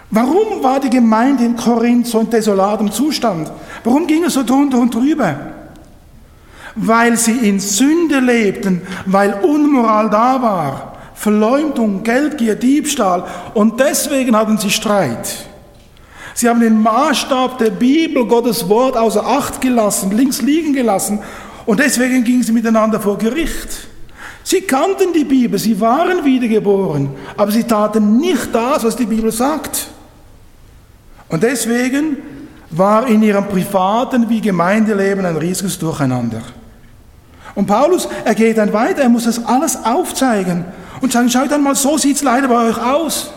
[0.09, 3.51] Warum war die Gemeinde in Korinth so in desolatem Zustand?
[3.83, 5.60] Warum ging es so drunter und drüber?
[6.75, 10.91] Weil sie in Sünde lebten, weil Unmoral da war.
[11.21, 15.45] Verleumdung, Geldgier, Diebstahl und deswegen hatten sie Streit.
[16.33, 21.19] Sie haben den Maßstab der Bibel, Gottes Wort, außer Acht gelassen, links liegen gelassen
[21.67, 23.87] und deswegen gingen sie miteinander vor Gericht.
[24.43, 29.31] Sie kannten die Bibel, sie waren wiedergeboren, aber sie taten nicht das, was die Bibel
[29.31, 29.89] sagt.
[31.29, 32.17] Und deswegen
[32.71, 36.41] war in ihrem privaten wie Gemeindeleben ein riesiges Durcheinander.
[37.55, 40.65] Und Paulus, er geht dann weiter, er muss das alles aufzeigen
[41.01, 43.31] und sagen, schaut dann mal, so sieht es leider bei euch aus.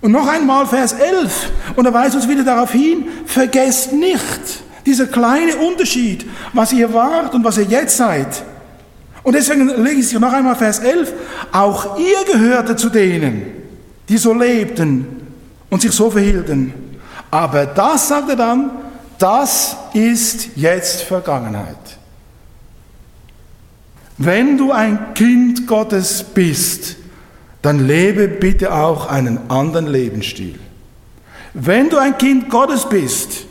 [0.00, 5.06] Und noch einmal Vers 11, und er weist uns wieder darauf hin, vergesst nicht dieser
[5.06, 8.42] kleine Unterschied, was ihr wart und was ihr jetzt seid.
[9.22, 11.12] Und deswegen lege ich noch einmal Vers 11,
[11.52, 13.46] auch ihr gehörte zu denen,
[14.08, 15.06] die so lebten
[15.70, 16.74] und sich so verhielten.
[17.30, 18.70] Aber das, sagt er dann,
[19.18, 21.76] das ist jetzt Vergangenheit.
[24.24, 26.94] Wenn du ein Kind Gottes bist,
[27.60, 30.60] dann lebe bitte auch einen anderen Lebensstil.
[31.54, 33.46] Wenn du ein Kind Gottes bist,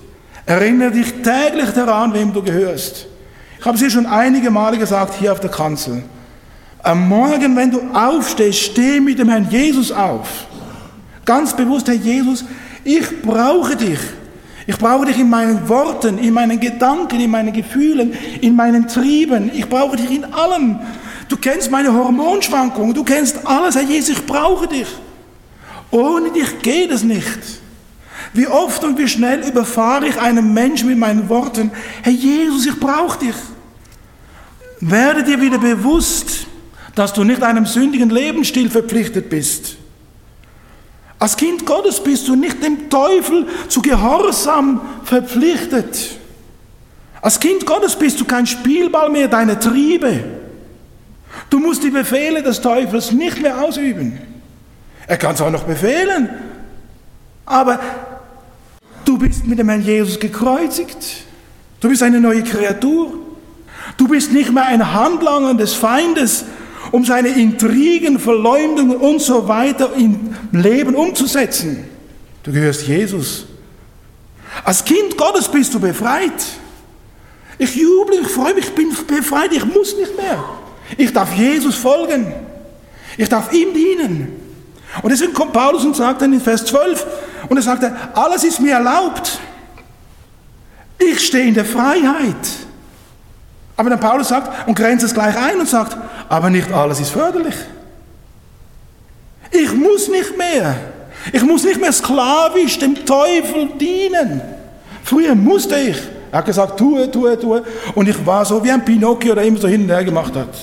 [0.46, 3.06] erinnere dich täglich daran, wem du gehörst.
[3.60, 6.04] Ich habe es dir schon einige Male gesagt hier auf der Kanzel.
[6.82, 10.48] Am Morgen, wenn du aufstehst, steh mit dem Herrn Jesus auf.
[11.26, 12.46] Ganz bewusst, Herr Jesus,
[12.86, 14.00] ich brauche dich.
[14.68, 19.52] Ich brauche dich in meinen Worten, in meinen Gedanken, in meinen Gefühlen, in meinen Trieben.
[19.54, 20.80] Ich brauche dich in allem.
[21.28, 24.88] Du kennst meine Hormonschwankungen, du kennst alles, Herr Jesus, ich brauche dich.
[25.90, 27.40] Ohne dich geht es nicht.
[28.34, 31.72] Wie oft und wie schnell überfahre ich einen Menschen mit meinen Worten,
[32.02, 33.36] Herr Jesus, ich brauche dich.
[34.80, 36.48] Werde dir wieder bewusst,
[36.96, 39.78] dass du nicht einem sündigen Lebensstil verpflichtet bist.
[41.22, 46.18] Als Kind Gottes bist du nicht dem Teufel zu Gehorsam verpflichtet.
[47.22, 50.24] Als Kind Gottes bist du kein Spielball mehr deiner Triebe.
[51.52, 54.18] Du musst die Befehle des Teufels nicht mehr ausüben.
[55.06, 56.28] Er kann es auch noch befehlen.
[57.46, 57.80] Aber
[59.06, 61.26] du bist mit dem Herrn Jesus gekreuzigt.
[61.82, 63.14] Du bist eine neue Kreatur.
[63.96, 66.46] Du bist nicht mehr ein Handlanger des Feindes,
[66.92, 71.86] um seine Intrigen, Verleumdungen und so weiter im Leben umzusetzen.
[72.44, 73.46] Du gehörst Jesus.
[74.64, 76.32] Als Kind Gottes bist du befreit.
[77.58, 80.44] Ich juble, ich freue mich, ich bin befreit, ich muss nicht mehr.
[80.98, 82.34] Ich darf Jesus folgen.
[83.18, 84.34] Ich darf ihm dienen.
[85.02, 87.06] Und deswegen kommt Paulus und sagt dann in Vers 12,
[87.50, 89.40] und er sagt, alles ist mir erlaubt.
[90.98, 92.36] Ich stehe in der Freiheit.
[93.82, 95.98] Aber dann Paulus sagt und grenzt es gleich ein und sagt,
[96.30, 97.56] aber nicht alles ist förderlich.
[99.50, 100.76] Ich muss nicht mehr.
[101.34, 104.40] Ich muss nicht mehr sklavisch dem Teufel dienen.
[105.04, 105.98] Früher musste ich.
[106.32, 107.64] Er hat gesagt, tue, tue, tue.
[107.96, 110.54] Und ich war so wie ein Pinocchio, der immer so hin und her gemacht hat.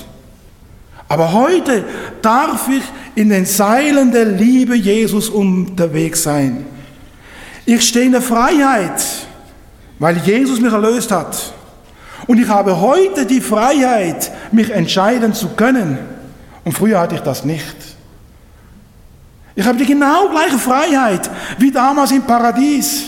[1.09, 1.83] Aber heute
[2.23, 2.85] darf ich
[3.17, 6.67] in den Seilen der Liebe Jesus unterwegs sein.
[7.67, 9.03] Ich stehe in der Freiheit,
[9.99, 11.58] weil Jesus mich erlöst hat.
[12.29, 15.99] Und ich habe heute die Freiheit, mich entscheiden zu können.
[16.63, 17.75] Und früher hatte ich das nicht.
[19.57, 23.07] Ich habe die genau gleiche Freiheit wie damals im Paradies.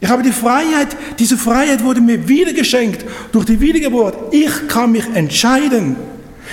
[0.00, 4.34] Ich habe die Freiheit, diese Freiheit wurde mir wieder geschenkt durch die Wiedergeburt.
[4.34, 5.96] Ich kann mich entscheiden.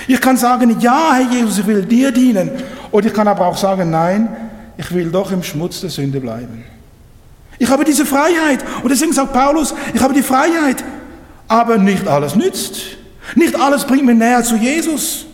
[0.07, 2.51] Ich kann sagen, ja, Herr Jesus, ich will dir dienen.
[2.91, 4.29] Und ich kann aber auch sagen, nein,
[4.77, 6.63] ich will doch im Schmutz der Sünde bleiben.
[7.57, 8.63] Ich habe diese Freiheit.
[8.83, 10.83] Und deswegen sagt Paulus, ich habe die Freiheit.
[11.53, 12.81] Aber nicht alles nützt.
[13.35, 15.27] Nicht alles bringt mir näher zu Jesus.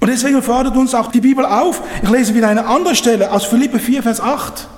[0.00, 1.80] Und deswegen fordert uns auch die Bibel auf.
[2.02, 4.68] Ich lese wieder eine andere Stelle aus Philippe 4, Vers 8.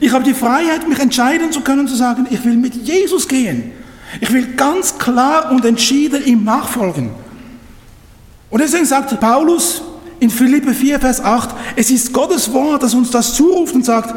[0.00, 3.72] Ich habe die Freiheit, mich entscheiden zu können, zu sagen, ich will mit Jesus gehen.
[4.18, 7.10] Ich will ganz klar und entschieden ihm nachfolgen.
[8.48, 9.82] Und deswegen sagt Paulus
[10.20, 14.14] in Philippe 4, Vers 8, es ist Gottes Wort, das uns das zuruft und sagt,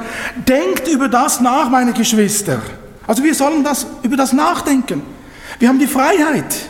[0.47, 2.61] denkt über das nach, meine Geschwister.
[3.07, 5.01] Also wir sollen das, über das nachdenken.
[5.59, 6.69] Wir haben die Freiheit.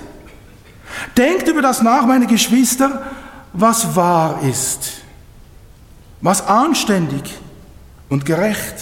[1.18, 3.04] Denkt über das nach, meine Geschwister,
[3.54, 5.02] was wahr ist,
[6.22, 7.36] was anständig
[8.08, 8.76] und gerecht.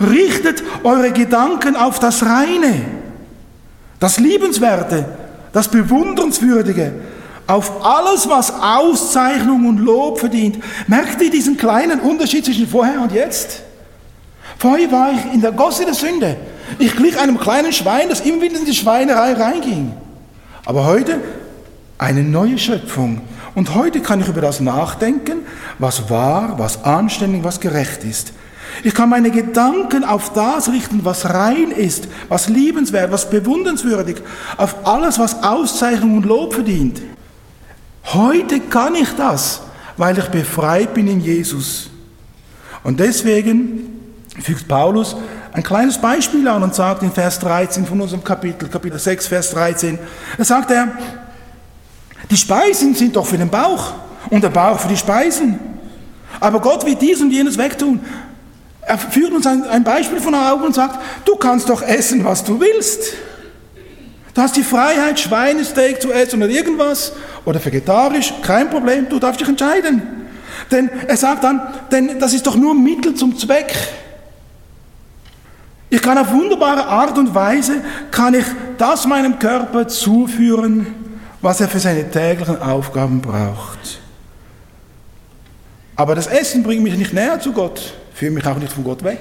[0.00, 2.86] Richtet eure Gedanken auf das Reine
[3.98, 5.04] das Liebenswerte,
[5.52, 6.92] das Bewundernswürdige,
[7.46, 10.58] auf alles, was Auszeichnung und Lob verdient.
[10.88, 13.62] Merkt ihr diesen kleinen Unterschied zwischen vorher und jetzt?
[14.58, 16.36] Vorher war ich in der Gosse der Sünde.
[16.78, 19.92] Ich glich einem kleinen Schwein, das immer wieder in die Schweinerei reinging.
[20.64, 21.20] Aber heute
[21.98, 23.22] eine neue Schöpfung.
[23.54, 25.38] Und heute kann ich über das nachdenken,
[25.78, 28.32] was wahr, was anständig, was gerecht ist.
[28.82, 34.16] Ich kann meine Gedanken auf das richten, was rein ist, was liebenswert, was bewundernswürdig,
[34.56, 37.00] auf alles, was Auszeichnung und Lob verdient.
[38.04, 39.62] Heute kann ich das,
[39.96, 41.88] weil ich befreit bin in Jesus.
[42.84, 44.00] Und deswegen
[44.38, 45.16] fügt Paulus
[45.56, 49.52] ein kleines Beispiel an und sagt in Vers 13 von unserem Kapitel, Kapitel 6, Vers
[49.52, 49.98] 13,
[50.36, 50.88] da sagt er,
[52.30, 53.94] die Speisen sind doch für den Bauch
[54.28, 55.58] und der Bauch für die Speisen.
[56.40, 58.00] Aber Gott wird dies und jenes wegtun.
[58.82, 62.44] Er führt uns ein, ein Beispiel von Augen und sagt, du kannst doch essen, was
[62.44, 63.14] du willst.
[64.34, 67.12] Du hast die Freiheit, Schweinesteak zu essen oder irgendwas
[67.46, 70.02] oder vegetarisch, kein Problem, du darfst dich entscheiden.
[70.70, 73.74] Denn er sagt dann, denn das ist doch nur Mittel zum Zweck.
[75.88, 78.44] Ich kann auf wunderbare Art und Weise, kann ich
[78.76, 80.86] das meinem Körper zuführen,
[81.40, 84.00] was er für seine täglichen Aufgaben braucht.
[85.94, 89.04] Aber das Essen bringt mich nicht näher zu Gott führe mich auch nicht von Gott
[89.04, 89.20] weg.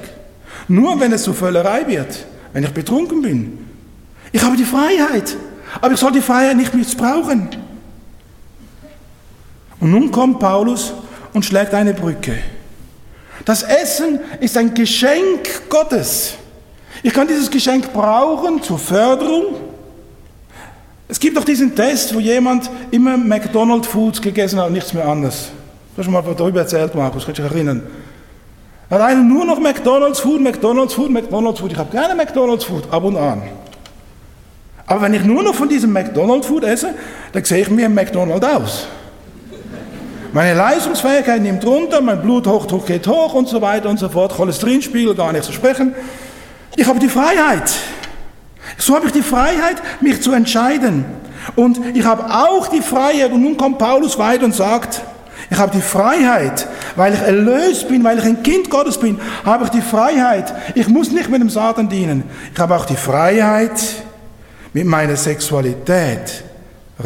[0.69, 3.67] Nur wenn es zur Völlerei wird, wenn ich betrunken bin.
[4.32, 5.36] Ich habe die Freiheit,
[5.82, 7.49] aber ich soll die Freiheit nicht missbrauchen.
[9.82, 10.93] Und nun kommt Paulus
[11.34, 12.38] und schlägt eine Brücke.
[13.43, 16.36] Das Essen ist ein Geschenk Gottes.
[17.06, 19.58] Ich kann dieses Geschenk brauchen zur Förderung.
[21.08, 25.08] Es gibt auch diesen Test, wo jemand immer McDonald's Foods gegessen hat und nichts mehr
[25.08, 25.50] anderes.
[25.94, 27.84] Du hast schon mal darüber erzählt, Markus, kannst du dich erinnern?
[28.89, 31.74] Alleine nur noch McDonald's Food, McDonald's Food, McDonald's Food.
[31.74, 33.44] Ich habe gerne McDonald's Food, ab und an.
[34.88, 36.96] Aber wenn ich nur noch von diesem McDonald's Food esse,
[37.34, 38.88] dann sehe ich mir McDonald's aus.
[40.34, 45.13] Meine Leistungsfähigkeit nimmt runter, mein Bluthochdruck geht hoch und so weiter und so fort, Cholesterinspiegel
[45.13, 45.94] gar nicht zu sprechen.
[46.75, 47.71] Ich habe die Freiheit.
[48.77, 51.05] So habe ich die Freiheit, mich zu entscheiden.
[51.55, 55.01] Und ich habe auch die Freiheit, und nun kommt Paulus weiter und sagt,
[55.49, 59.65] ich habe die Freiheit, weil ich erlöst bin, weil ich ein Kind Gottes bin, habe
[59.65, 60.53] ich die Freiheit.
[60.73, 62.23] Ich muss nicht mit dem Satan dienen.
[62.53, 63.79] Ich habe auch die Freiheit,
[64.73, 66.43] mit meiner Sexualität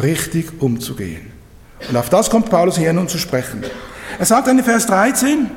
[0.02, 1.32] richtig umzugehen.
[1.88, 3.62] Und auf das kommt Paulus hier nun zu sprechen.
[4.18, 5.48] Er sagt in Vers 13,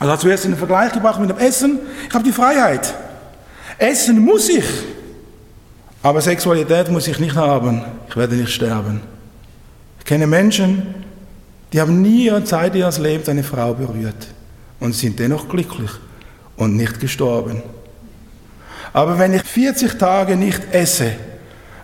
[0.00, 2.92] also zuerst einen Vergleich gebracht mit dem Essen, ich habe die Freiheit.
[3.78, 4.64] Essen muss ich,
[6.02, 7.82] aber Sexualität muss ich nicht haben.
[8.08, 9.00] Ich werde nicht sterben.
[9.98, 10.94] Ich kenne Menschen,
[11.72, 14.28] die haben nie Zeit ihres Lebens eine Frau berührt
[14.80, 15.90] und sind dennoch glücklich
[16.56, 17.62] und nicht gestorben.
[18.92, 21.12] Aber wenn ich 40 Tage nicht esse,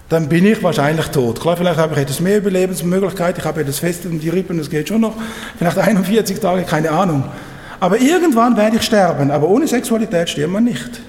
[0.09, 1.41] dann bin ich wahrscheinlich tot.
[1.41, 4.69] Klar, vielleicht habe ich etwas mehr Überlebensmöglichkeit, ich habe etwas Fest um die Rippen, das
[4.69, 5.15] geht schon noch.
[5.57, 7.25] Vielleicht 41 Tage, keine Ahnung.
[7.81, 11.01] Aber irgendwann werde ich sterben, aber ohne Sexualität stirbt man nicht.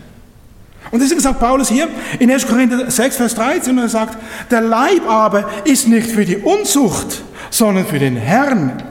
[0.89, 1.88] Und deswegen sagt Paulus hier
[2.20, 2.48] in 1.
[2.48, 4.17] Korinther 6, Vers 13, und er sagt,
[4.50, 8.82] der Leib aber ist nicht für die Unzucht, sondern für den Herrn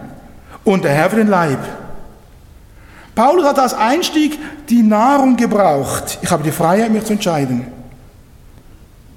[0.65, 1.59] und der Herr für den Leib.
[3.15, 6.19] Paulus hat als Einstieg die Nahrung gebraucht.
[6.23, 7.67] Ich habe die Freiheit, mich zu entscheiden.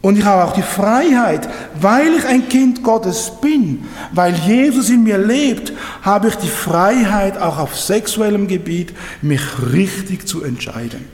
[0.01, 1.47] Und ich habe auch die Freiheit,
[1.79, 7.37] weil ich ein Kind Gottes bin, weil Jesus in mir lebt, habe ich die Freiheit,
[7.37, 11.05] auch auf sexuellem Gebiet mich richtig zu entscheiden.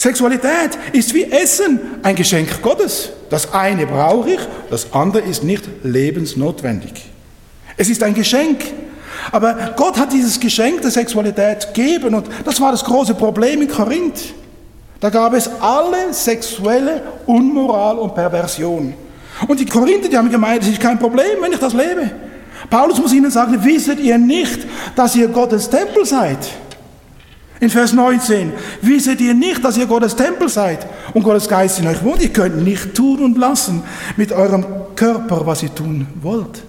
[0.00, 3.10] Sexualität ist wie Essen, ein Geschenk Gottes.
[3.28, 7.04] Das eine brauche ich, das andere ist nicht lebensnotwendig.
[7.76, 8.62] Es ist ein Geschenk.
[9.30, 13.68] Aber Gott hat dieses Geschenk der Sexualität gegeben und das war das große Problem in
[13.68, 14.32] Korinth.
[15.00, 18.94] Da gab es alle sexuelle Unmoral und Perversion.
[19.48, 22.10] Und die Korinther, die haben gemeint, es ist kein Problem, wenn ich das lebe.
[22.70, 24.60] Paulus muss ihnen sagen, wisset ihr nicht,
[24.96, 26.38] dass ihr Gottes Tempel seid?
[27.60, 31.86] In Vers 19, wisset ihr nicht, dass ihr Gottes Tempel seid und Gottes Geist in
[31.86, 32.22] euch wohnt?
[32.22, 33.82] Ihr könnt nicht tun und lassen
[34.16, 34.64] mit eurem
[34.96, 36.62] Körper, was ihr tun wollt.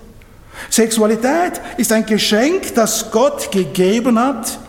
[0.69, 4.60] Sexualität ist ein Geschenk, das Gott gegeben hat,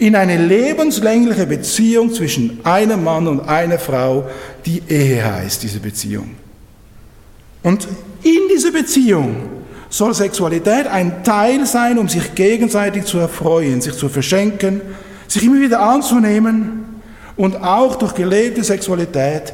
[0.00, 4.28] in eine lebenslängliche Beziehung zwischen einem Mann und einer Frau,
[4.66, 6.34] die Ehe heißt, diese Beziehung.
[7.62, 7.86] Und
[8.22, 9.48] in dieser Beziehung
[9.88, 14.82] soll Sexualität ein Teil sein, um sich gegenseitig zu erfreuen, sich zu verschenken,
[15.28, 17.00] sich immer wieder anzunehmen
[17.36, 19.52] und auch durch gelebte Sexualität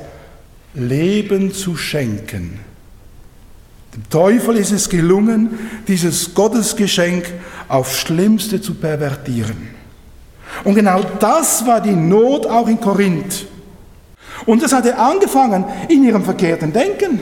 [0.75, 2.59] Leben zu schenken.
[3.95, 7.27] Dem Teufel ist es gelungen, dieses Gottesgeschenk
[7.69, 9.69] aufs Schlimmste zu pervertieren.
[10.65, 13.47] Und genau das war die Not auch in Korinth.
[14.47, 17.21] Und das hatte angefangen in ihrem verkehrten Denken.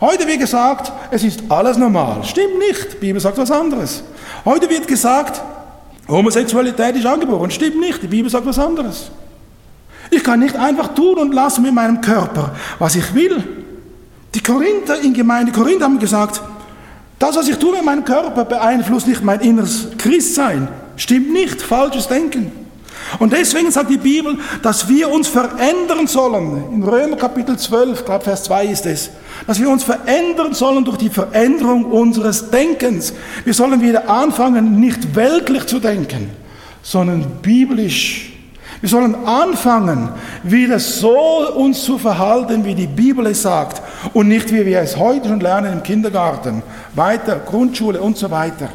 [0.00, 2.22] Heute wird gesagt, es ist alles normal.
[2.24, 2.94] Stimmt nicht.
[2.94, 4.02] Die Bibel sagt was anderes.
[4.44, 5.40] Heute wird gesagt,
[6.08, 7.50] Homosexualität ist angeboren.
[7.50, 8.02] Stimmt nicht.
[8.02, 9.10] Die Bibel sagt was anderes.
[10.10, 13.44] Ich kann nicht einfach tun und lassen mit meinem Körper, was ich will.
[14.34, 16.40] Die Korinther in Gemeinde Korinth haben gesagt,
[17.18, 20.68] das, was ich tue mit meinem Körper, beeinflusst nicht mein inneres Christsein.
[20.96, 22.52] Stimmt nicht, falsches Denken.
[23.18, 26.64] Und deswegen sagt die Bibel, dass wir uns verändern sollen.
[26.72, 29.10] In Römer Kapitel 12, glaube Vers 2 ist es,
[29.48, 33.14] dass wir uns verändern sollen durch die Veränderung unseres Denkens.
[33.46, 36.28] Wir sollen wieder anfangen, nicht weltlich zu denken,
[36.82, 38.30] sondern biblisch.
[38.82, 40.10] Wir sollen anfangen,
[40.42, 43.80] wieder so uns zu verhalten, wie die Bibel es sagt
[44.12, 46.62] und nicht wie wir es heute schon lernen im Kindergarten,
[46.94, 48.68] weiter, Grundschule und so weiter.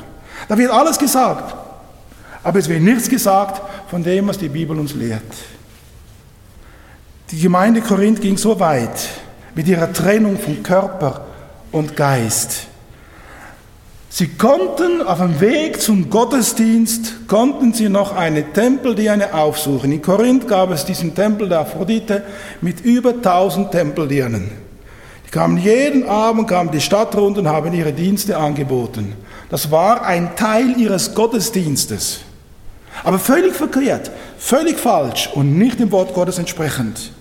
[0.47, 1.55] Da wird alles gesagt.
[2.43, 5.21] Aber es wird nichts gesagt von dem, was die Bibel uns lehrt.
[7.29, 9.22] Die Gemeinde Korinth ging so weit
[9.55, 11.21] mit ihrer Trennung von Körper
[11.71, 12.67] und Geist.
[14.15, 19.91] Sie konnten auf dem Weg zum Gottesdienst, konnten sie noch eine Tempeldirne aufsuchen.
[19.91, 22.23] In Korinth gab es diesen Tempel der Aphrodite
[22.61, 24.51] mit über 1000 Tempeldirnen.
[25.25, 29.15] Die kamen jeden Abend, kamen die Stadt runter und haben ihre Dienste angeboten.
[29.49, 32.19] Das war ein Teil ihres Gottesdienstes.
[33.03, 37.11] Aber völlig verkehrt, völlig falsch und nicht dem Wort Gottes entsprechend.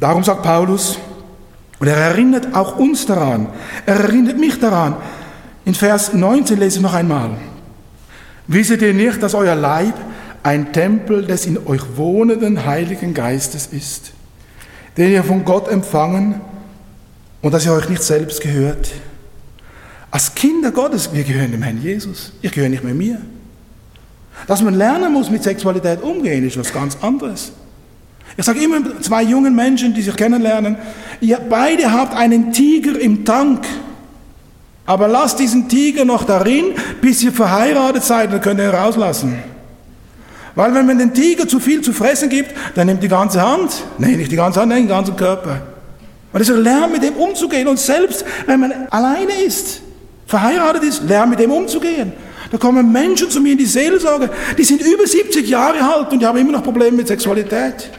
[0.00, 0.98] Darum sagt Paulus,
[1.78, 3.48] und er erinnert auch uns daran,
[3.86, 4.96] er erinnert mich daran.
[5.64, 7.30] In Vers 19 lese ich noch einmal.
[8.46, 9.94] Wisset ihr nicht, dass euer Leib
[10.42, 14.12] ein Tempel des in euch wohnenden Heiligen Geistes ist,
[14.96, 16.40] den ihr von Gott empfangen
[17.42, 18.90] und dass ihr euch nicht selbst gehört?
[20.10, 22.32] Als Kinder Gottes, wir gehören dem Herrn Jesus.
[22.42, 23.20] Ich gehöre nicht mehr mir.
[24.46, 27.52] Dass man lernen muss, mit Sexualität umgehen, ist was ganz anderes.
[28.36, 30.76] Ich sage immer zwei jungen Menschen, die sich kennenlernen,
[31.20, 33.66] ihr beide habt einen Tiger im Tank,
[34.86, 39.38] aber lasst diesen Tiger noch darin, bis ihr verheiratet seid, dann könnt ihr ihn rauslassen.
[40.54, 43.84] Weil wenn man den Tiger zu viel zu fressen gibt, dann nimmt die ganze Hand,
[43.98, 45.62] nein, nicht die ganze Hand, nein, den ganzen Körper.
[46.32, 47.68] Und deshalb lernt mit dem umzugehen.
[47.68, 49.80] Und selbst wenn man alleine ist,
[50.26, 52.12] verheiratet ist, lernt mit dem umzugehen.
[52.50, 56.20] Da kommen Menschen zu mir in die Seelsorge, die sind über 70 Jahre alt und
[56.20, 57.90] die haben immer noch Probleme mit Sexualität.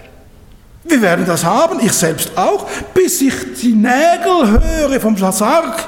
[0.84, 5.88] Wir werden das haben, ich selbst auch, bis ich die Nägel höre vom Sarg.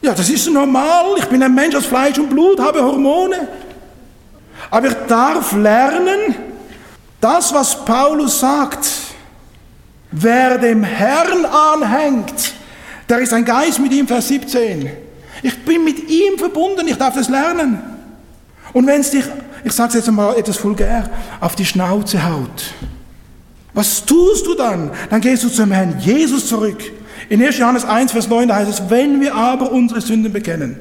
[0.00, 1.16] Ja, das ist normal.
[1.18, 3.48] Ich bin ein Mensch aus Fleisch und Blut, habe Hormone.
[4.70, 6.34] Aber ich darf lernen,
[7.20, 8.88] das, was Paulus sagt,
[10.10, 12.54] wer dem Herrn anhängt,
[13.08, 14.90] der ist ein Geist mit ihm, Vers 17.
[15.42, 17.80] Ich bin mit ihm verbunden, ich darf das lernen.
[18.72, 19.24] Und wenn es dich,
[19.64, 21.08] ich sage es jetzt mal etwas vulgär,
[21.40, 22.74] auf die Schnauze haut,
[23.78, 24.90] was tust du dann?
[25.08, 26.82] Dann gehst du zum Herrn Jesus zurück.
[27.28, 27.58] In 1.
[27.58, 30.78] Johannes 1, Vers 9, da heißt es, wenn wir aber unsere Sünden bekennen,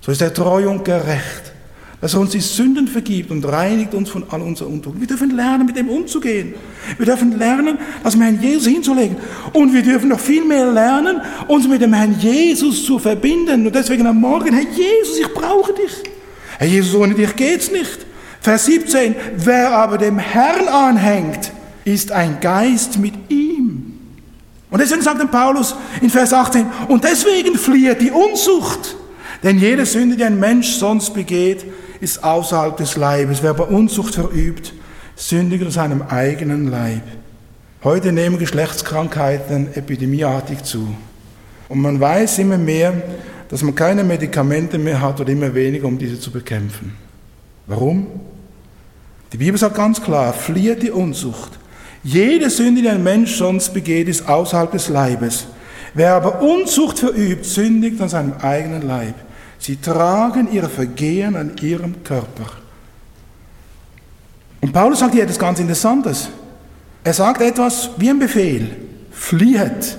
[0.00, 1.52] so ist er treu und gerecht,
[2.00, 5.00] dass er uns die Sünden vergibt und reinigt uns von all unserer Untugend.
[5.00, 6.54] Wir dürfen lernen, mit dem umzugehen.
[6.98, 9.16] Wir dürfen lernen, das mit Herrn Jesus hinzulegen.
[9.52, 13.66] Und wir dürfen noch viel mehr lernen, uns mit dem Herrn Jesus zu verbinden.
[13.66, 16.04] Und deswegen am Morgen, Herr Jesus, ich brauche dich.
[16.58, 18.06] Herr Jesus, ohne dich geht's nicht.
[18.40, 21.50] Vers 17, wer aber dem Herrn anhängt,
[21.92, 23.98] ist ein Geist mit ihm.
[24.70, 28.96] Und deswegen sagt Paulus in Vers 18, und deswegen flieht die Unzucht.
[29.42, 31.64] Denn jede Sünde, die ein Mensch sonst begeht,
[32.00, 33.42] ist außerhalb des Leibes.
[33.42, 34.72] Wer aber Unzucht verübt,
[35.16, 37.02] sündigt in seinem eigenen Leib.
[37.82, 40.94] Heute nehmen Geschlechtskrankheiten epidemieartig zu.
[41.68, 42.92] Und man weiß immer mehr,
[43.48, 46.92] dass man keine Medikamente mehr hat oder immer weniger, um diese zu bekämpfen.
[47.66, 48.06] Warum?
[49.32, 51.59] Die Bibel sagt ganz klar, flieht die Unzucht.
[52.02, 55.46] Jede Sünde, die ein Mensch sonst begeht, ist außerhalb des Leibes.
[55.92, 59.14] Wer aber Unzucht verübt, sündigt an seinem eigenen Leib.
[59.58, 62.46] Sie tragen ihre Vergehen an ihrem Körper.
[64.60, 66.28] Und Paulus sagt hier etwas ganz Interessantes.
[67.04, 68.76] Er sagt etwas wie ein Befehl.
[69.10, 69.98] Fliehet.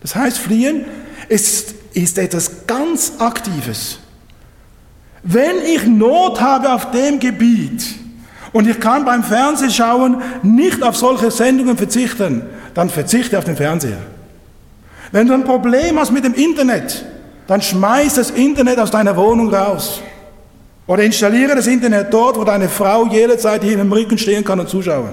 [0.00, 0.84] Das heißt, fliehen
[1.28, 3.98] ist, ist etwas ganz Aktives.
[5.22, 7.84] Wenn ich Not habe auf dem Gebiet
[8.56, 12.40] und ich kann beim Fernsehschauen nicht auf solche Sendungen verzichten,
[12.72, 13.98] dann verzichte auf den Fernseher.
[15.12, 17.04] Wenn du ein Problem hast mit dem Internet,
[17.46, 20.00] dann schmeiß das Internet aus deiner Wohnung raus.
[20.86, 24.70] Oder installiere das Internet dort, wo deine Frau jederzeit hier im Rücken stehen kann und
[24.70, 25.10] zuschauen.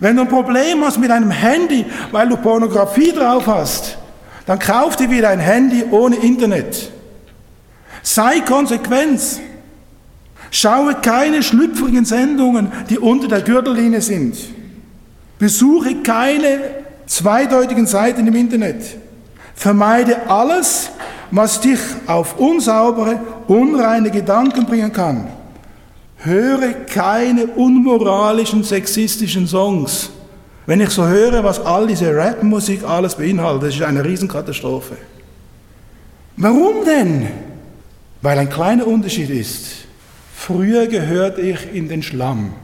[0.00, 3.98] Wenn du ein Problem hast mit einem Handy, weil du Pornografie drauf hast,
[4.46, 6.90] dann kauf dir wieder ein Handy ohne Internet.
[8.02, 9.20] Sei konsequent.
[10.54, 14.36] Schaue keine schlüpfrigen Sendungen, die unter der Gürtellinie sind.
[15.38, 16.60] Besuche keine
[17.06, 18.84] zweideutigen Seiten im Internet.
[19.54, 20.90] Vermeide alles,
[21.30, 25.26] was dich auf unsaubere, unreine Gedanken bringen kann.
[26.18, 30.10] Höre keine unmoralischen, sexistischen Songs.
[30.66, 34.96] Wenn ich so höre, was all diese Rapmusik alles beinhaltet, das ist eine Riesenkatastrophe.
[36.36, 37.26] Warum denn?
[38.20, 39.86] Weil ein kleiner Unterschied ist.
[40.44, 42.54] Früher gehörte ich in den Schlamm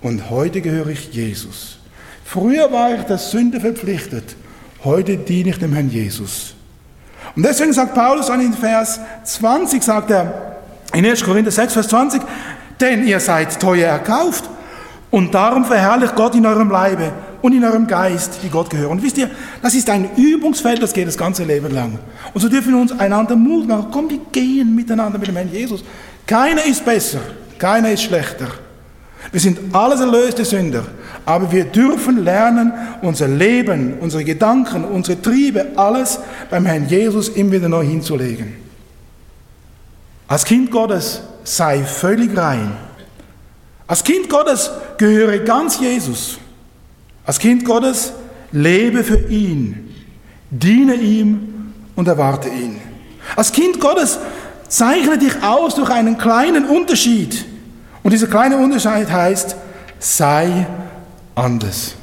[0.00, 1.76] und heute gehöre ich Jesus.
[2.24, 4.36] Früher war ich der Sünde verpflichtet,
[4.84, 6.54] heute diene ich dem Herrn Jesus.
[7.36, 10.62] Und deswegen sagt Paulus an in Vers 20, sagt er,
[10.94, 11.22] in 1.
[11.22, 12.22] Korinther 6, Vers 20,
[12.80, 14.48] denn ihr seid teuer erkauft
[15.10, 18.92] und darum verherrlicht Gott in eurem Leibe und in eurem Geist, die Gott gehören.
[18.92, 19.30] Und wisst ihr,
[19.60, 21.98] das ist ein Übungsfeld, das geht das ganze Leben lang.
[22.32, 23.88] Und so dürfen wir uns einander Mut machen.
[23.92, 25.84] Komm, wir gehen miteinander mit dem Herrn Jesus.
[26.26, 27.20] Keiner ist besser,
[27.58, 28.46] keiner ist schlechter.
[29.32, 30.84] Wir sind alles erlöste Sünder,
[31.24, 32.72] aber wir dürfen lernen,
[33.02, 36.18] unser Leben, unsere Gedanken, unsere Triebe, alles
[36.50, 38.54] beim Herrn Jesus immer wieder neu hinzulegen.
[40.28, 42.72] Als Kind Gottes sei völlig rein.
[43.86, 46.38] Als Kind Gottes gehöre ganz Jesus.
[47.26, 48.12] Als Kind Gottes
[48.52, 49.94] lebe für ihn,
[50.50, 52.80] diene ihm und erwarte ihn.
[53.36, 54.18] Als Kind Gottes
[54.68, 57.44] zeichne dich aus durch einen kleinen Unterschied.
[58.02, 59.56] Und dieser kleine Unterschied heißt,
[59.98, 60.66] sei
[61.34, 61.94] anders.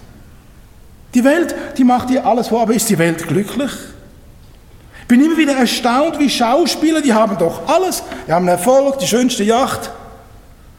[1.14, 3.72] Die Welt, die macht dir alles vor, aber ist die Welt glücklich?
[5.02, 9.08] Ich bin immer wieder erstaunt, wie Schauspieler, die haben doch alles, die haben Erfolg, die
[9.08, 9.92] schönste Yacht,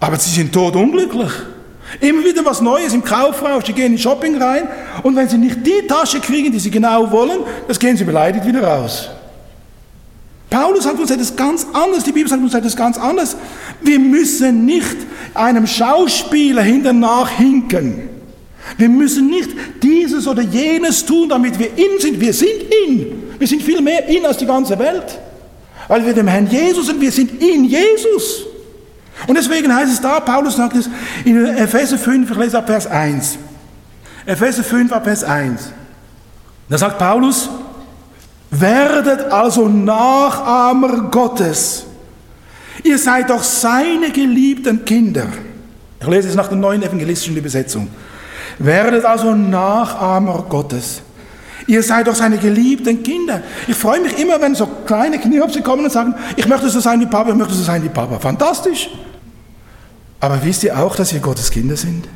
[0.00, 1.30] aber sie sind todunglücklich.
[2.00, 4.66] Immer wieder was Neues im Kaufrausch, die gehen in Shopping rein
[5.02, 8.46] und wenn sie nicht die Tasche kriegen, die sie genau wollen, das gehen sie beleidigt
[8.46, 9.10] wieder raus.
[10.52, 13.36] Paulus sagt uns etwas ganz anderes, die Bibel sagt uns etwas ganz anderes.
[13.80, 14.98] Wir müssen nicht
[15.32, 18.10] einem Schauspieler hinternach hinken.
[18.76, 19.48] Wir müssen nicht
[19.82, 22.20] dieses oder jenes tun, damit wir in sind.
[22.20, 23.32] Wir sind in.
[23.38, 25.18] Wir sind viel mehr in als die ganze Welt.
[25.88, 28.44] Weil wir dem Herrn Jesus sind, wir sind in Jesus.
[29.26, 30.90] Und deswegen heißt es da, Paulus sagt es
[31.24, 33.38] in Epheser 5, ich lese ab Vers 1.
[34.26, 35.70] Epheser 5 ab Vers 1.
[36.68, 37.48] Da sagt Paulus,
[38.52, 41.86] werdet also Nachahmer Gottes.
[42.84, 45.26] Ihr seid doch seine geliebten Kinder.
[46.00, 47.88] Ich lese es nach der neuen evangelistischen Übersetzung.
[48.58, 51.00] Werdet also Nachahmer Gottes.
[51.66, 53.40] Ihr seid doch seine geliebten Kinder.
[53.68, 57.00] Ich freue mich immer, wenn so kleine Knirpse kommen und sagen, ich möchte so sein
[57.00, 58.18] wie Papa, ich möchte so sein wie Papa.
[58.18, 58.90] Fantastisch.
[60.20, 62.06] Aber wisst ihr auch, dass ihr Gottes Kinder sind?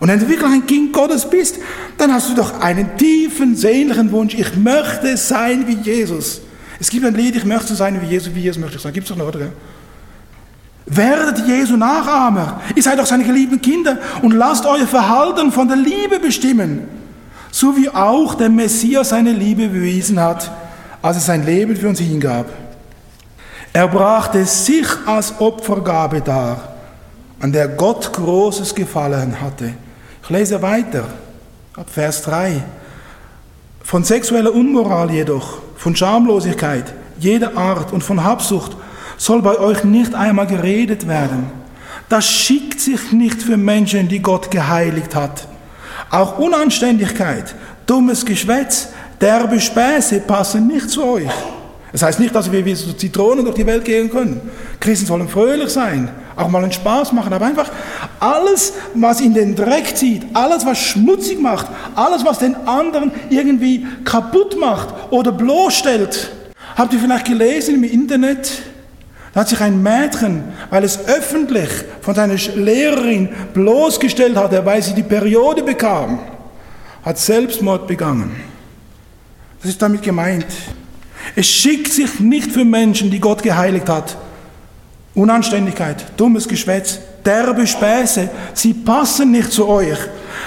[0.00, 1.56] Und wenn du wirklich ein Kind Gottes bist,
[1.98, 4.34] dann hast du doch einen tiefen, sehnlichen Wunsch.
[4.34, 6.40] Ich möchte sein wie Jesus.
[6.80, 8.94] Es gibt ein Lied, ich möchte sein wie Jesus, wie Jesus möchte ich sein.
[8.94, 9.48] Gibt es doch noch, oder?
[10.86, 12.62] Werdet Jesu Nachahmer.
[12.74, 16.88] Ihr seid doch seine geliebten Kinder und lasst euer Verhalten von der Liebe bestimmen.
[17.52, 20.50] So wie auch der Messias seine Liebe bewiesen hat,
[21.02, 22.46] als er sein Leben für uns hingab.
[23.72, 26.74] Er brachte sich als Opfergabe dar,
[27.38, 29.74] an der Gott großes Gefallen hatte.
[30.30, 31.08] Ich lese weiter,
[31.74, 32.62] ab Vers 3.
[33.82, 38.76] Von sexueller Unmoral jedoch, von Schamlosigkeit jeder Art und von Habsucht
[39.16, 41.50] soll bei euch nicht einmal geredet werden.
[42.08, 45.48] Das schickt sich nicht für Menschen, die Gott geheiligt hat.
[46.10, 47.52] Auch Unanständigkeit,
[47.84, 51.32] dummes Geschwätz, derbe Späße passen nicht zu euch.
[51.90, 54.40] Das heißt nicht, dass wir wie so Zitronen durch die Welt gehen können.
[54.78, 56.08] Christen sollen fröhlich sein,
[56.40, 57.70] auch mal einen Spaß machen, aber einfach
[58.18, 63.86] alles, was in den Dreck zieht, alles, was schmutzig macht, alles, was den anderen irgendwie
[64.04, 66.32] kaputt macht oder bloßstellt.
[66.76, 68.62] Habt ihr vielleicht gelesen im Internet?
[69.32, 71.68] Da hat sich ein Mädchen, weil es öffentlich
[72.00, 76.18] von seiner Lehrerin bloßgestellt hatte, weil sie die Periode bekam,
[77.04, 78.34] hat Selbstmord begangen.
[79.62, 80.46] Das ist damit gemeint.
[81.36, 84.16] Es schickt sich nicht für Menschen, die Gott geheiligt hat.
[85.14, 89.98] Unanständigkeit, dummes Geschwätz, derbe Späße, sie passen nicht zu euch.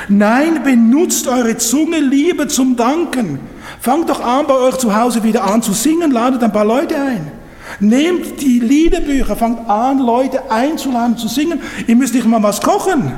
[0.08, 3.40] Nein, benutzt eure Zunge lieber zum Danken.
[3.82, 6.96] Fangt doch an, bei euch zu Hause wieder an zu singen, ladet ein paar Leute
[6.96, 7.32] ein.
[7.80, 11.62] Nehmt die Liederbücher, fangt an, Leute einzuladen, zu singen.
[11.88, 13.12] Ihr müsst nicht mal was kochen.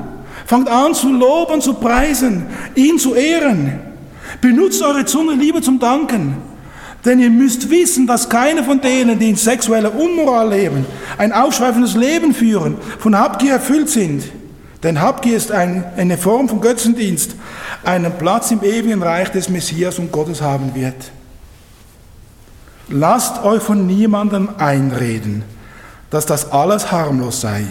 [0.45, 3.79] Fangt an zu loben, zu preisen, ihn zu ehren.
[4.41, 6.37] Benutzt eure Zunge lieber zum Danken.
[7.05, 10.85] Denn ihr müsst wissen, dass keine von denen, die in sexueller Unmoral leben,
[11.19, 14.23] ein aufschweifendes Leben führen, von Habgier erfüllt sind.
[14.81, 17.35] Denn Habgier ist ein, eine Form von Götzendienst,
[17.83, 21.11] einen Platz im ewigen Reich des Messias und Gottes haben wird.
[22.89, 25.43] Lasst euch von niemandem einreden,
[26.09, 27.65] dass das alles harmlos sei.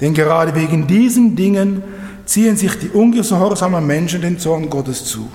[0.00, 1.82] Denn gerade wegen diesen Dingen
[2.26, 5.28] ziehen sich die ungehorsamen Menschen den Zorn Gottes zu.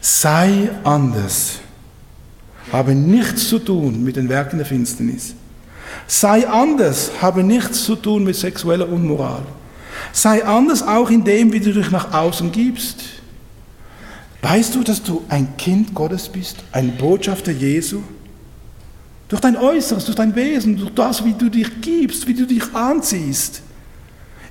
[0.00, 1.61] Sei anders
[2.70, 5.34] habe nichts zu tun mit den Werken der Finsternis.
[6.06, 9.42] Sei anders, habe nichts zu tun mit sexueller Unmoral.
[10.12, 13.00] Sei anders auch in dem, wie du dich nach außen gibst.
[14.42, 18.02] Weißt du, dass du ein Kind Gottes bist, ein Botschafter Jesu?
[19.28, 22.74] Durch dein Äußeres, durch dein Wesen, durch das, wie du dich gibst, wie du dich
[22.74, 23.62] anziehst.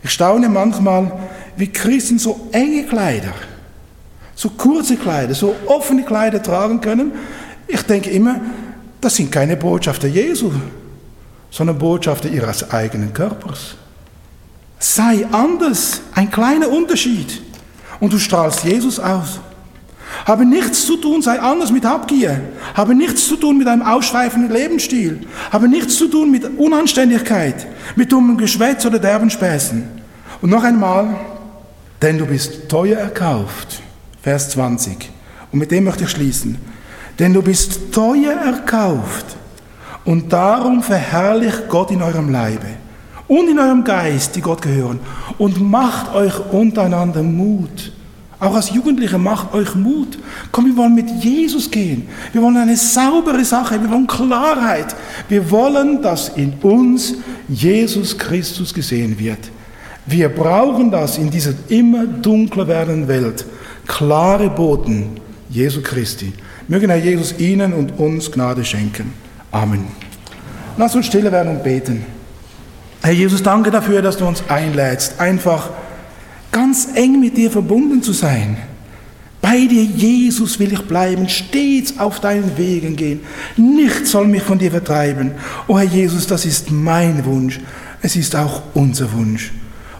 [0.04, 1.12] Ich staune manchmal,
[1.56, 3.34] wie Christen so enge Kleider,
[4.34, 7.12] so kurze Kleider, so offene Kleider tragen können,
[7.72, 8.40] ich denke immer,
[9.00, 10.52] das sind keine Botschafter Jesu,
[11.50, 13.76] sondern Botschafter ihres eigenen Körpers.
[14.80, 17.42] Sei anders, ein kleiner Unterschied.
[18.00, 19.40] Und du strahlst Jesus aus.
[20.26, 22.42] Habe nichts zu tun, sei anders mit Habgier.
[22.74, 25.22] Habe nichts zu tun mit einem ausschweifenden Lebensstil.
[25.52, 29.88] Habe nichts zu tun mit Unanständigkeit, mit dummem Geschwätz oder derben Späßen.
[30.42, 31.16] Und noch einmal,
[32.02, 33.82] denn du bist teuer erkauft.
[34.22, 35.10] Vers 20.
[35.52, 36.58] Und mit dem möchte ich schließen.
[37.20, 39.26] Denn du bist teuer erkauft
[40.06, 42.68] und darum verherrlicht Gott in eurem Leibe
[43.28, 45.00] und in eurem Geist, die Gott gehören.
[45.38, 47.94] Und macht euch untereinander Mut.
[48.42, 50.18] Auch als Jugendliche macht euch Mut.
[50.52, 52.08] Komm, wir wollen mit Jesus gehen.
[52.34, 53.80] Wir wollen eine saubere Sache.
[53.80, 54.96] Wir wollen Klarheit.
[55.30, 57.14] Wir wollen, dass in uns
[57.48, 59.52] Jesus Christus gesehen wird.
[60.08, 63.46] Wir brauchen das in dieser immer dunkler werdenden Welt.
[63.88, 65.12] Klare Boten
[65.50, 66.34] Jesu Christi.
[66.72, 69.14] Mögen Herr Jesus Ihnen und uns Gnade schenken.
[69.52, 69.88] Amen.
[70.78, 72.06] Lass uns stille werden und beten.
[73.02, 75.70] Herr Jesus, danke dafür, dass du uns einlädst, einfach
[76.50, 78.56] ganz eng mit dir verbunden zu sein.
[79.42, 83.20] Bei dir, Jesus, will ich bleiben, stets auf deinen Wegen gehen.
[83.58, 85.32] Nichts soll mich von dir vertreiben.
[85.68, 87.60] O Herr Jesus, das ist mein Wunsch.
[88.02, 89.52] Es ist auch unser Wunsch.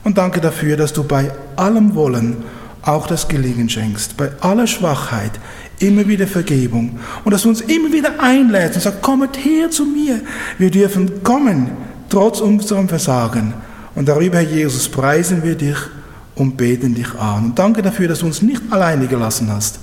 [0.06, 2.38] Und danke dafür, dass du bei allem Wollen
[2.82, 5.34] auch das Gelingen schenkst, bei aller Schwachheit
[5.82, 9.86] immer wieder Vergebung und dass du uns immer wieder einlädst und sagst, kommet her zu
[9.86, 10.22] mir.
[10.58, 11.72] Wir dürfen kommen,
[12.10, 13.54] trotz unserem Versagen.
[13.96, 15.78] Und darüber, Herr Jesus, preisen wir dich
[16.36, 17.46] und beten dich an.
[17.46, 19.80] Und danke dafür, dass du uns nicht alleine gelassen hast,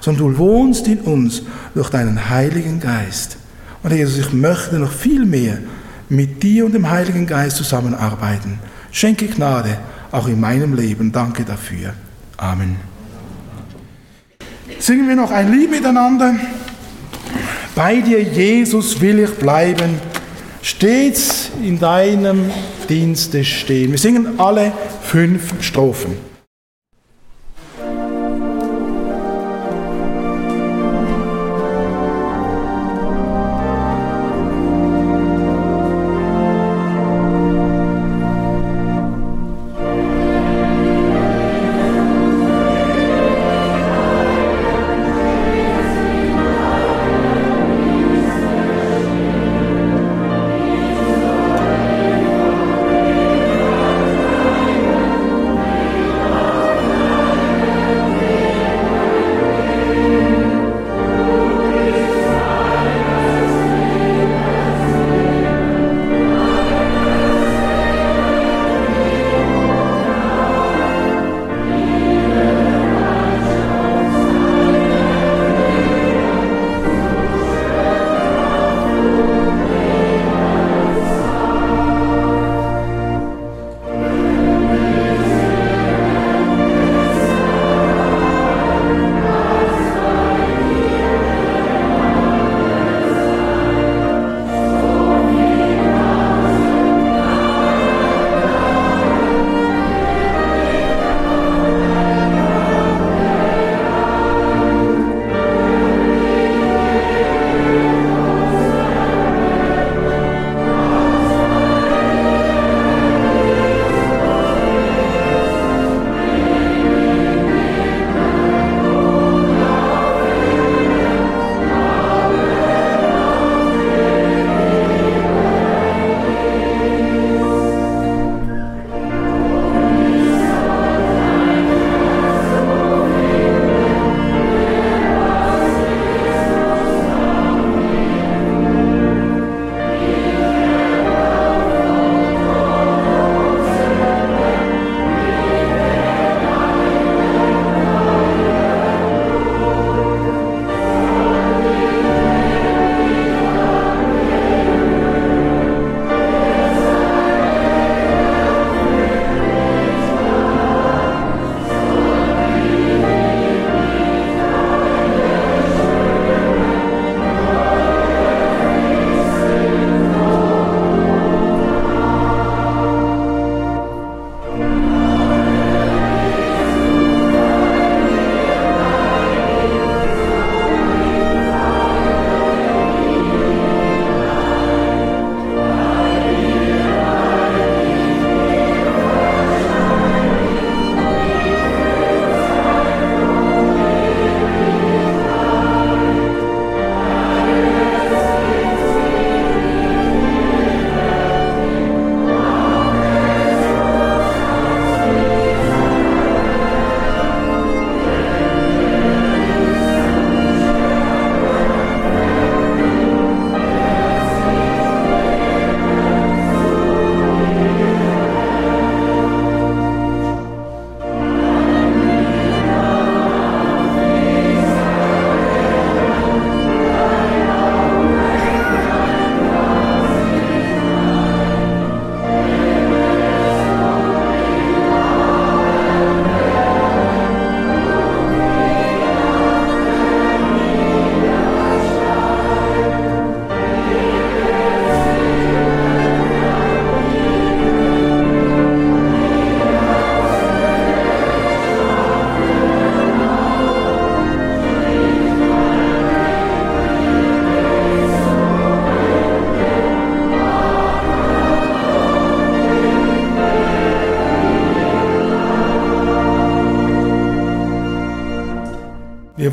[0.00, 1.42] sondern du wohnst in uns
[1.74, 3.38] durch deinen Heiligen Geist.
[3.82, 5.58] Und Herr Jesus, ich möchte noch viel mehr
[6.08, 8.58] mit dir und dem Heiligen Geist zusammenarbeiten.
[8.92, 9.78] Schenke Gnade
[10.12, 11.12] auch in meinem Leben.
[11.12, 11.94] Danke dafür.
[12.36, 12.95] Amen.
[14.86, 16.36] Singen wir noch ein Lied miteinander.
[17.74, 19.98] Bei dir, Jesus, will ich bleiben,
[20.62, 22.48] stets in deinem
[22.88, 23.90] Dienste stehen.
[23.90, 24.72] Wir singen alle
[25.02, 26.35] fünf Strophen.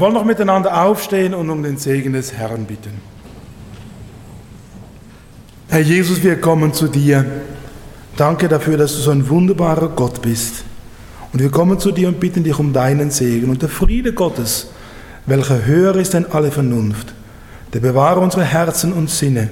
[0.04, 2.92] Wollen noch miteinander aufstehen und um den Segen des Herrn bitten.
[5.70, 7.26] Herr Jesus, wir kommen zu dir.
[8.18, 10.66] Danke dafür, dass du so ein wunderbarer Gott bist.
[11.32, 13.50] Und wir kommen zu dir und bitten dich um deinen Segen.
[13.50, 14.72] Und der Friede Gottes,
[15.26, 17.14] welcher höher ist denn alle Vernunft,
[17.72, 19.52] der bewahre unsere Herzen und Sinne.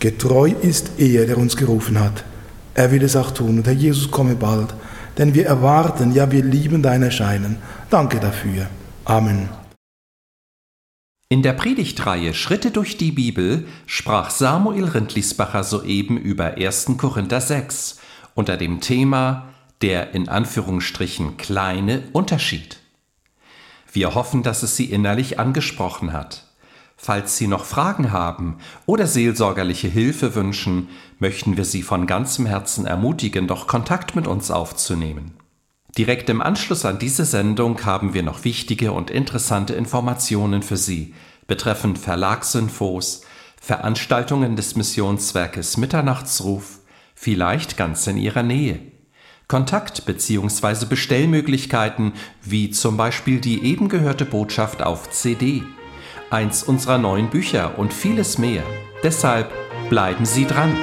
[0.00, 2.24] Getreu ist er, der uns gerufen hat.
[2.72, 3.58] Er will es auch tun.
[3.58, 4.74] Und Herr Jesus, komme bald.
[5.18, 7.58] Denn wir erwarten, ja, wir lieben dein Erscheinen.
[7.90, 8.68] Danke dafür.
[9.04, 9.61] Amen.
[11.32, 16.98] In der Predigtreihe Schritte durch die Bibel sprach Samuel Rindlisbacher soeben über 1.
[16.98, 17.98] Korinther 6
[18.34, 19.48] unter dem Thema
[19.80, 22.80] der in Anführungsstrichen kleine Unterschied.
[23.90, 26.48] Wir hoffen, dass es Sie innerlich angesprochen hat.
[26.98, 32.84] Falls Sie noch Fragen haben oder seelsorgerliche Hilfe wünschen, möchten wir Sie von ganzem Herzen
[32.84, 35.32] ermutigen, doch Kontakt mit uns aufzunehmen.
[35.98, 41.14] Direkt im Anschluss an diese Sendung haben wir noch wichtige und interessante Informationen für Sie
[41.46, 43.22] betreffend Verlagsinfos,
[43.60, 46.78] Veranstaltungen des Missionswerkes Mitternachtsruf,
[47.14, 48.80] vielleicht ganz in Ihrer Nähe.
[49.48, 50.86] Kontakt- bzw.
[50.86, 55.62] Bestellmöglichkeiten wie zum Beispiel die eben gehörte Botschaft auf CD,
[56.30, 58.62] eins unserer neuen Bücher und vieles mehr.
[59.02, 59.52] Deshalb
[59.90, 60.74] bleiben Sie dran.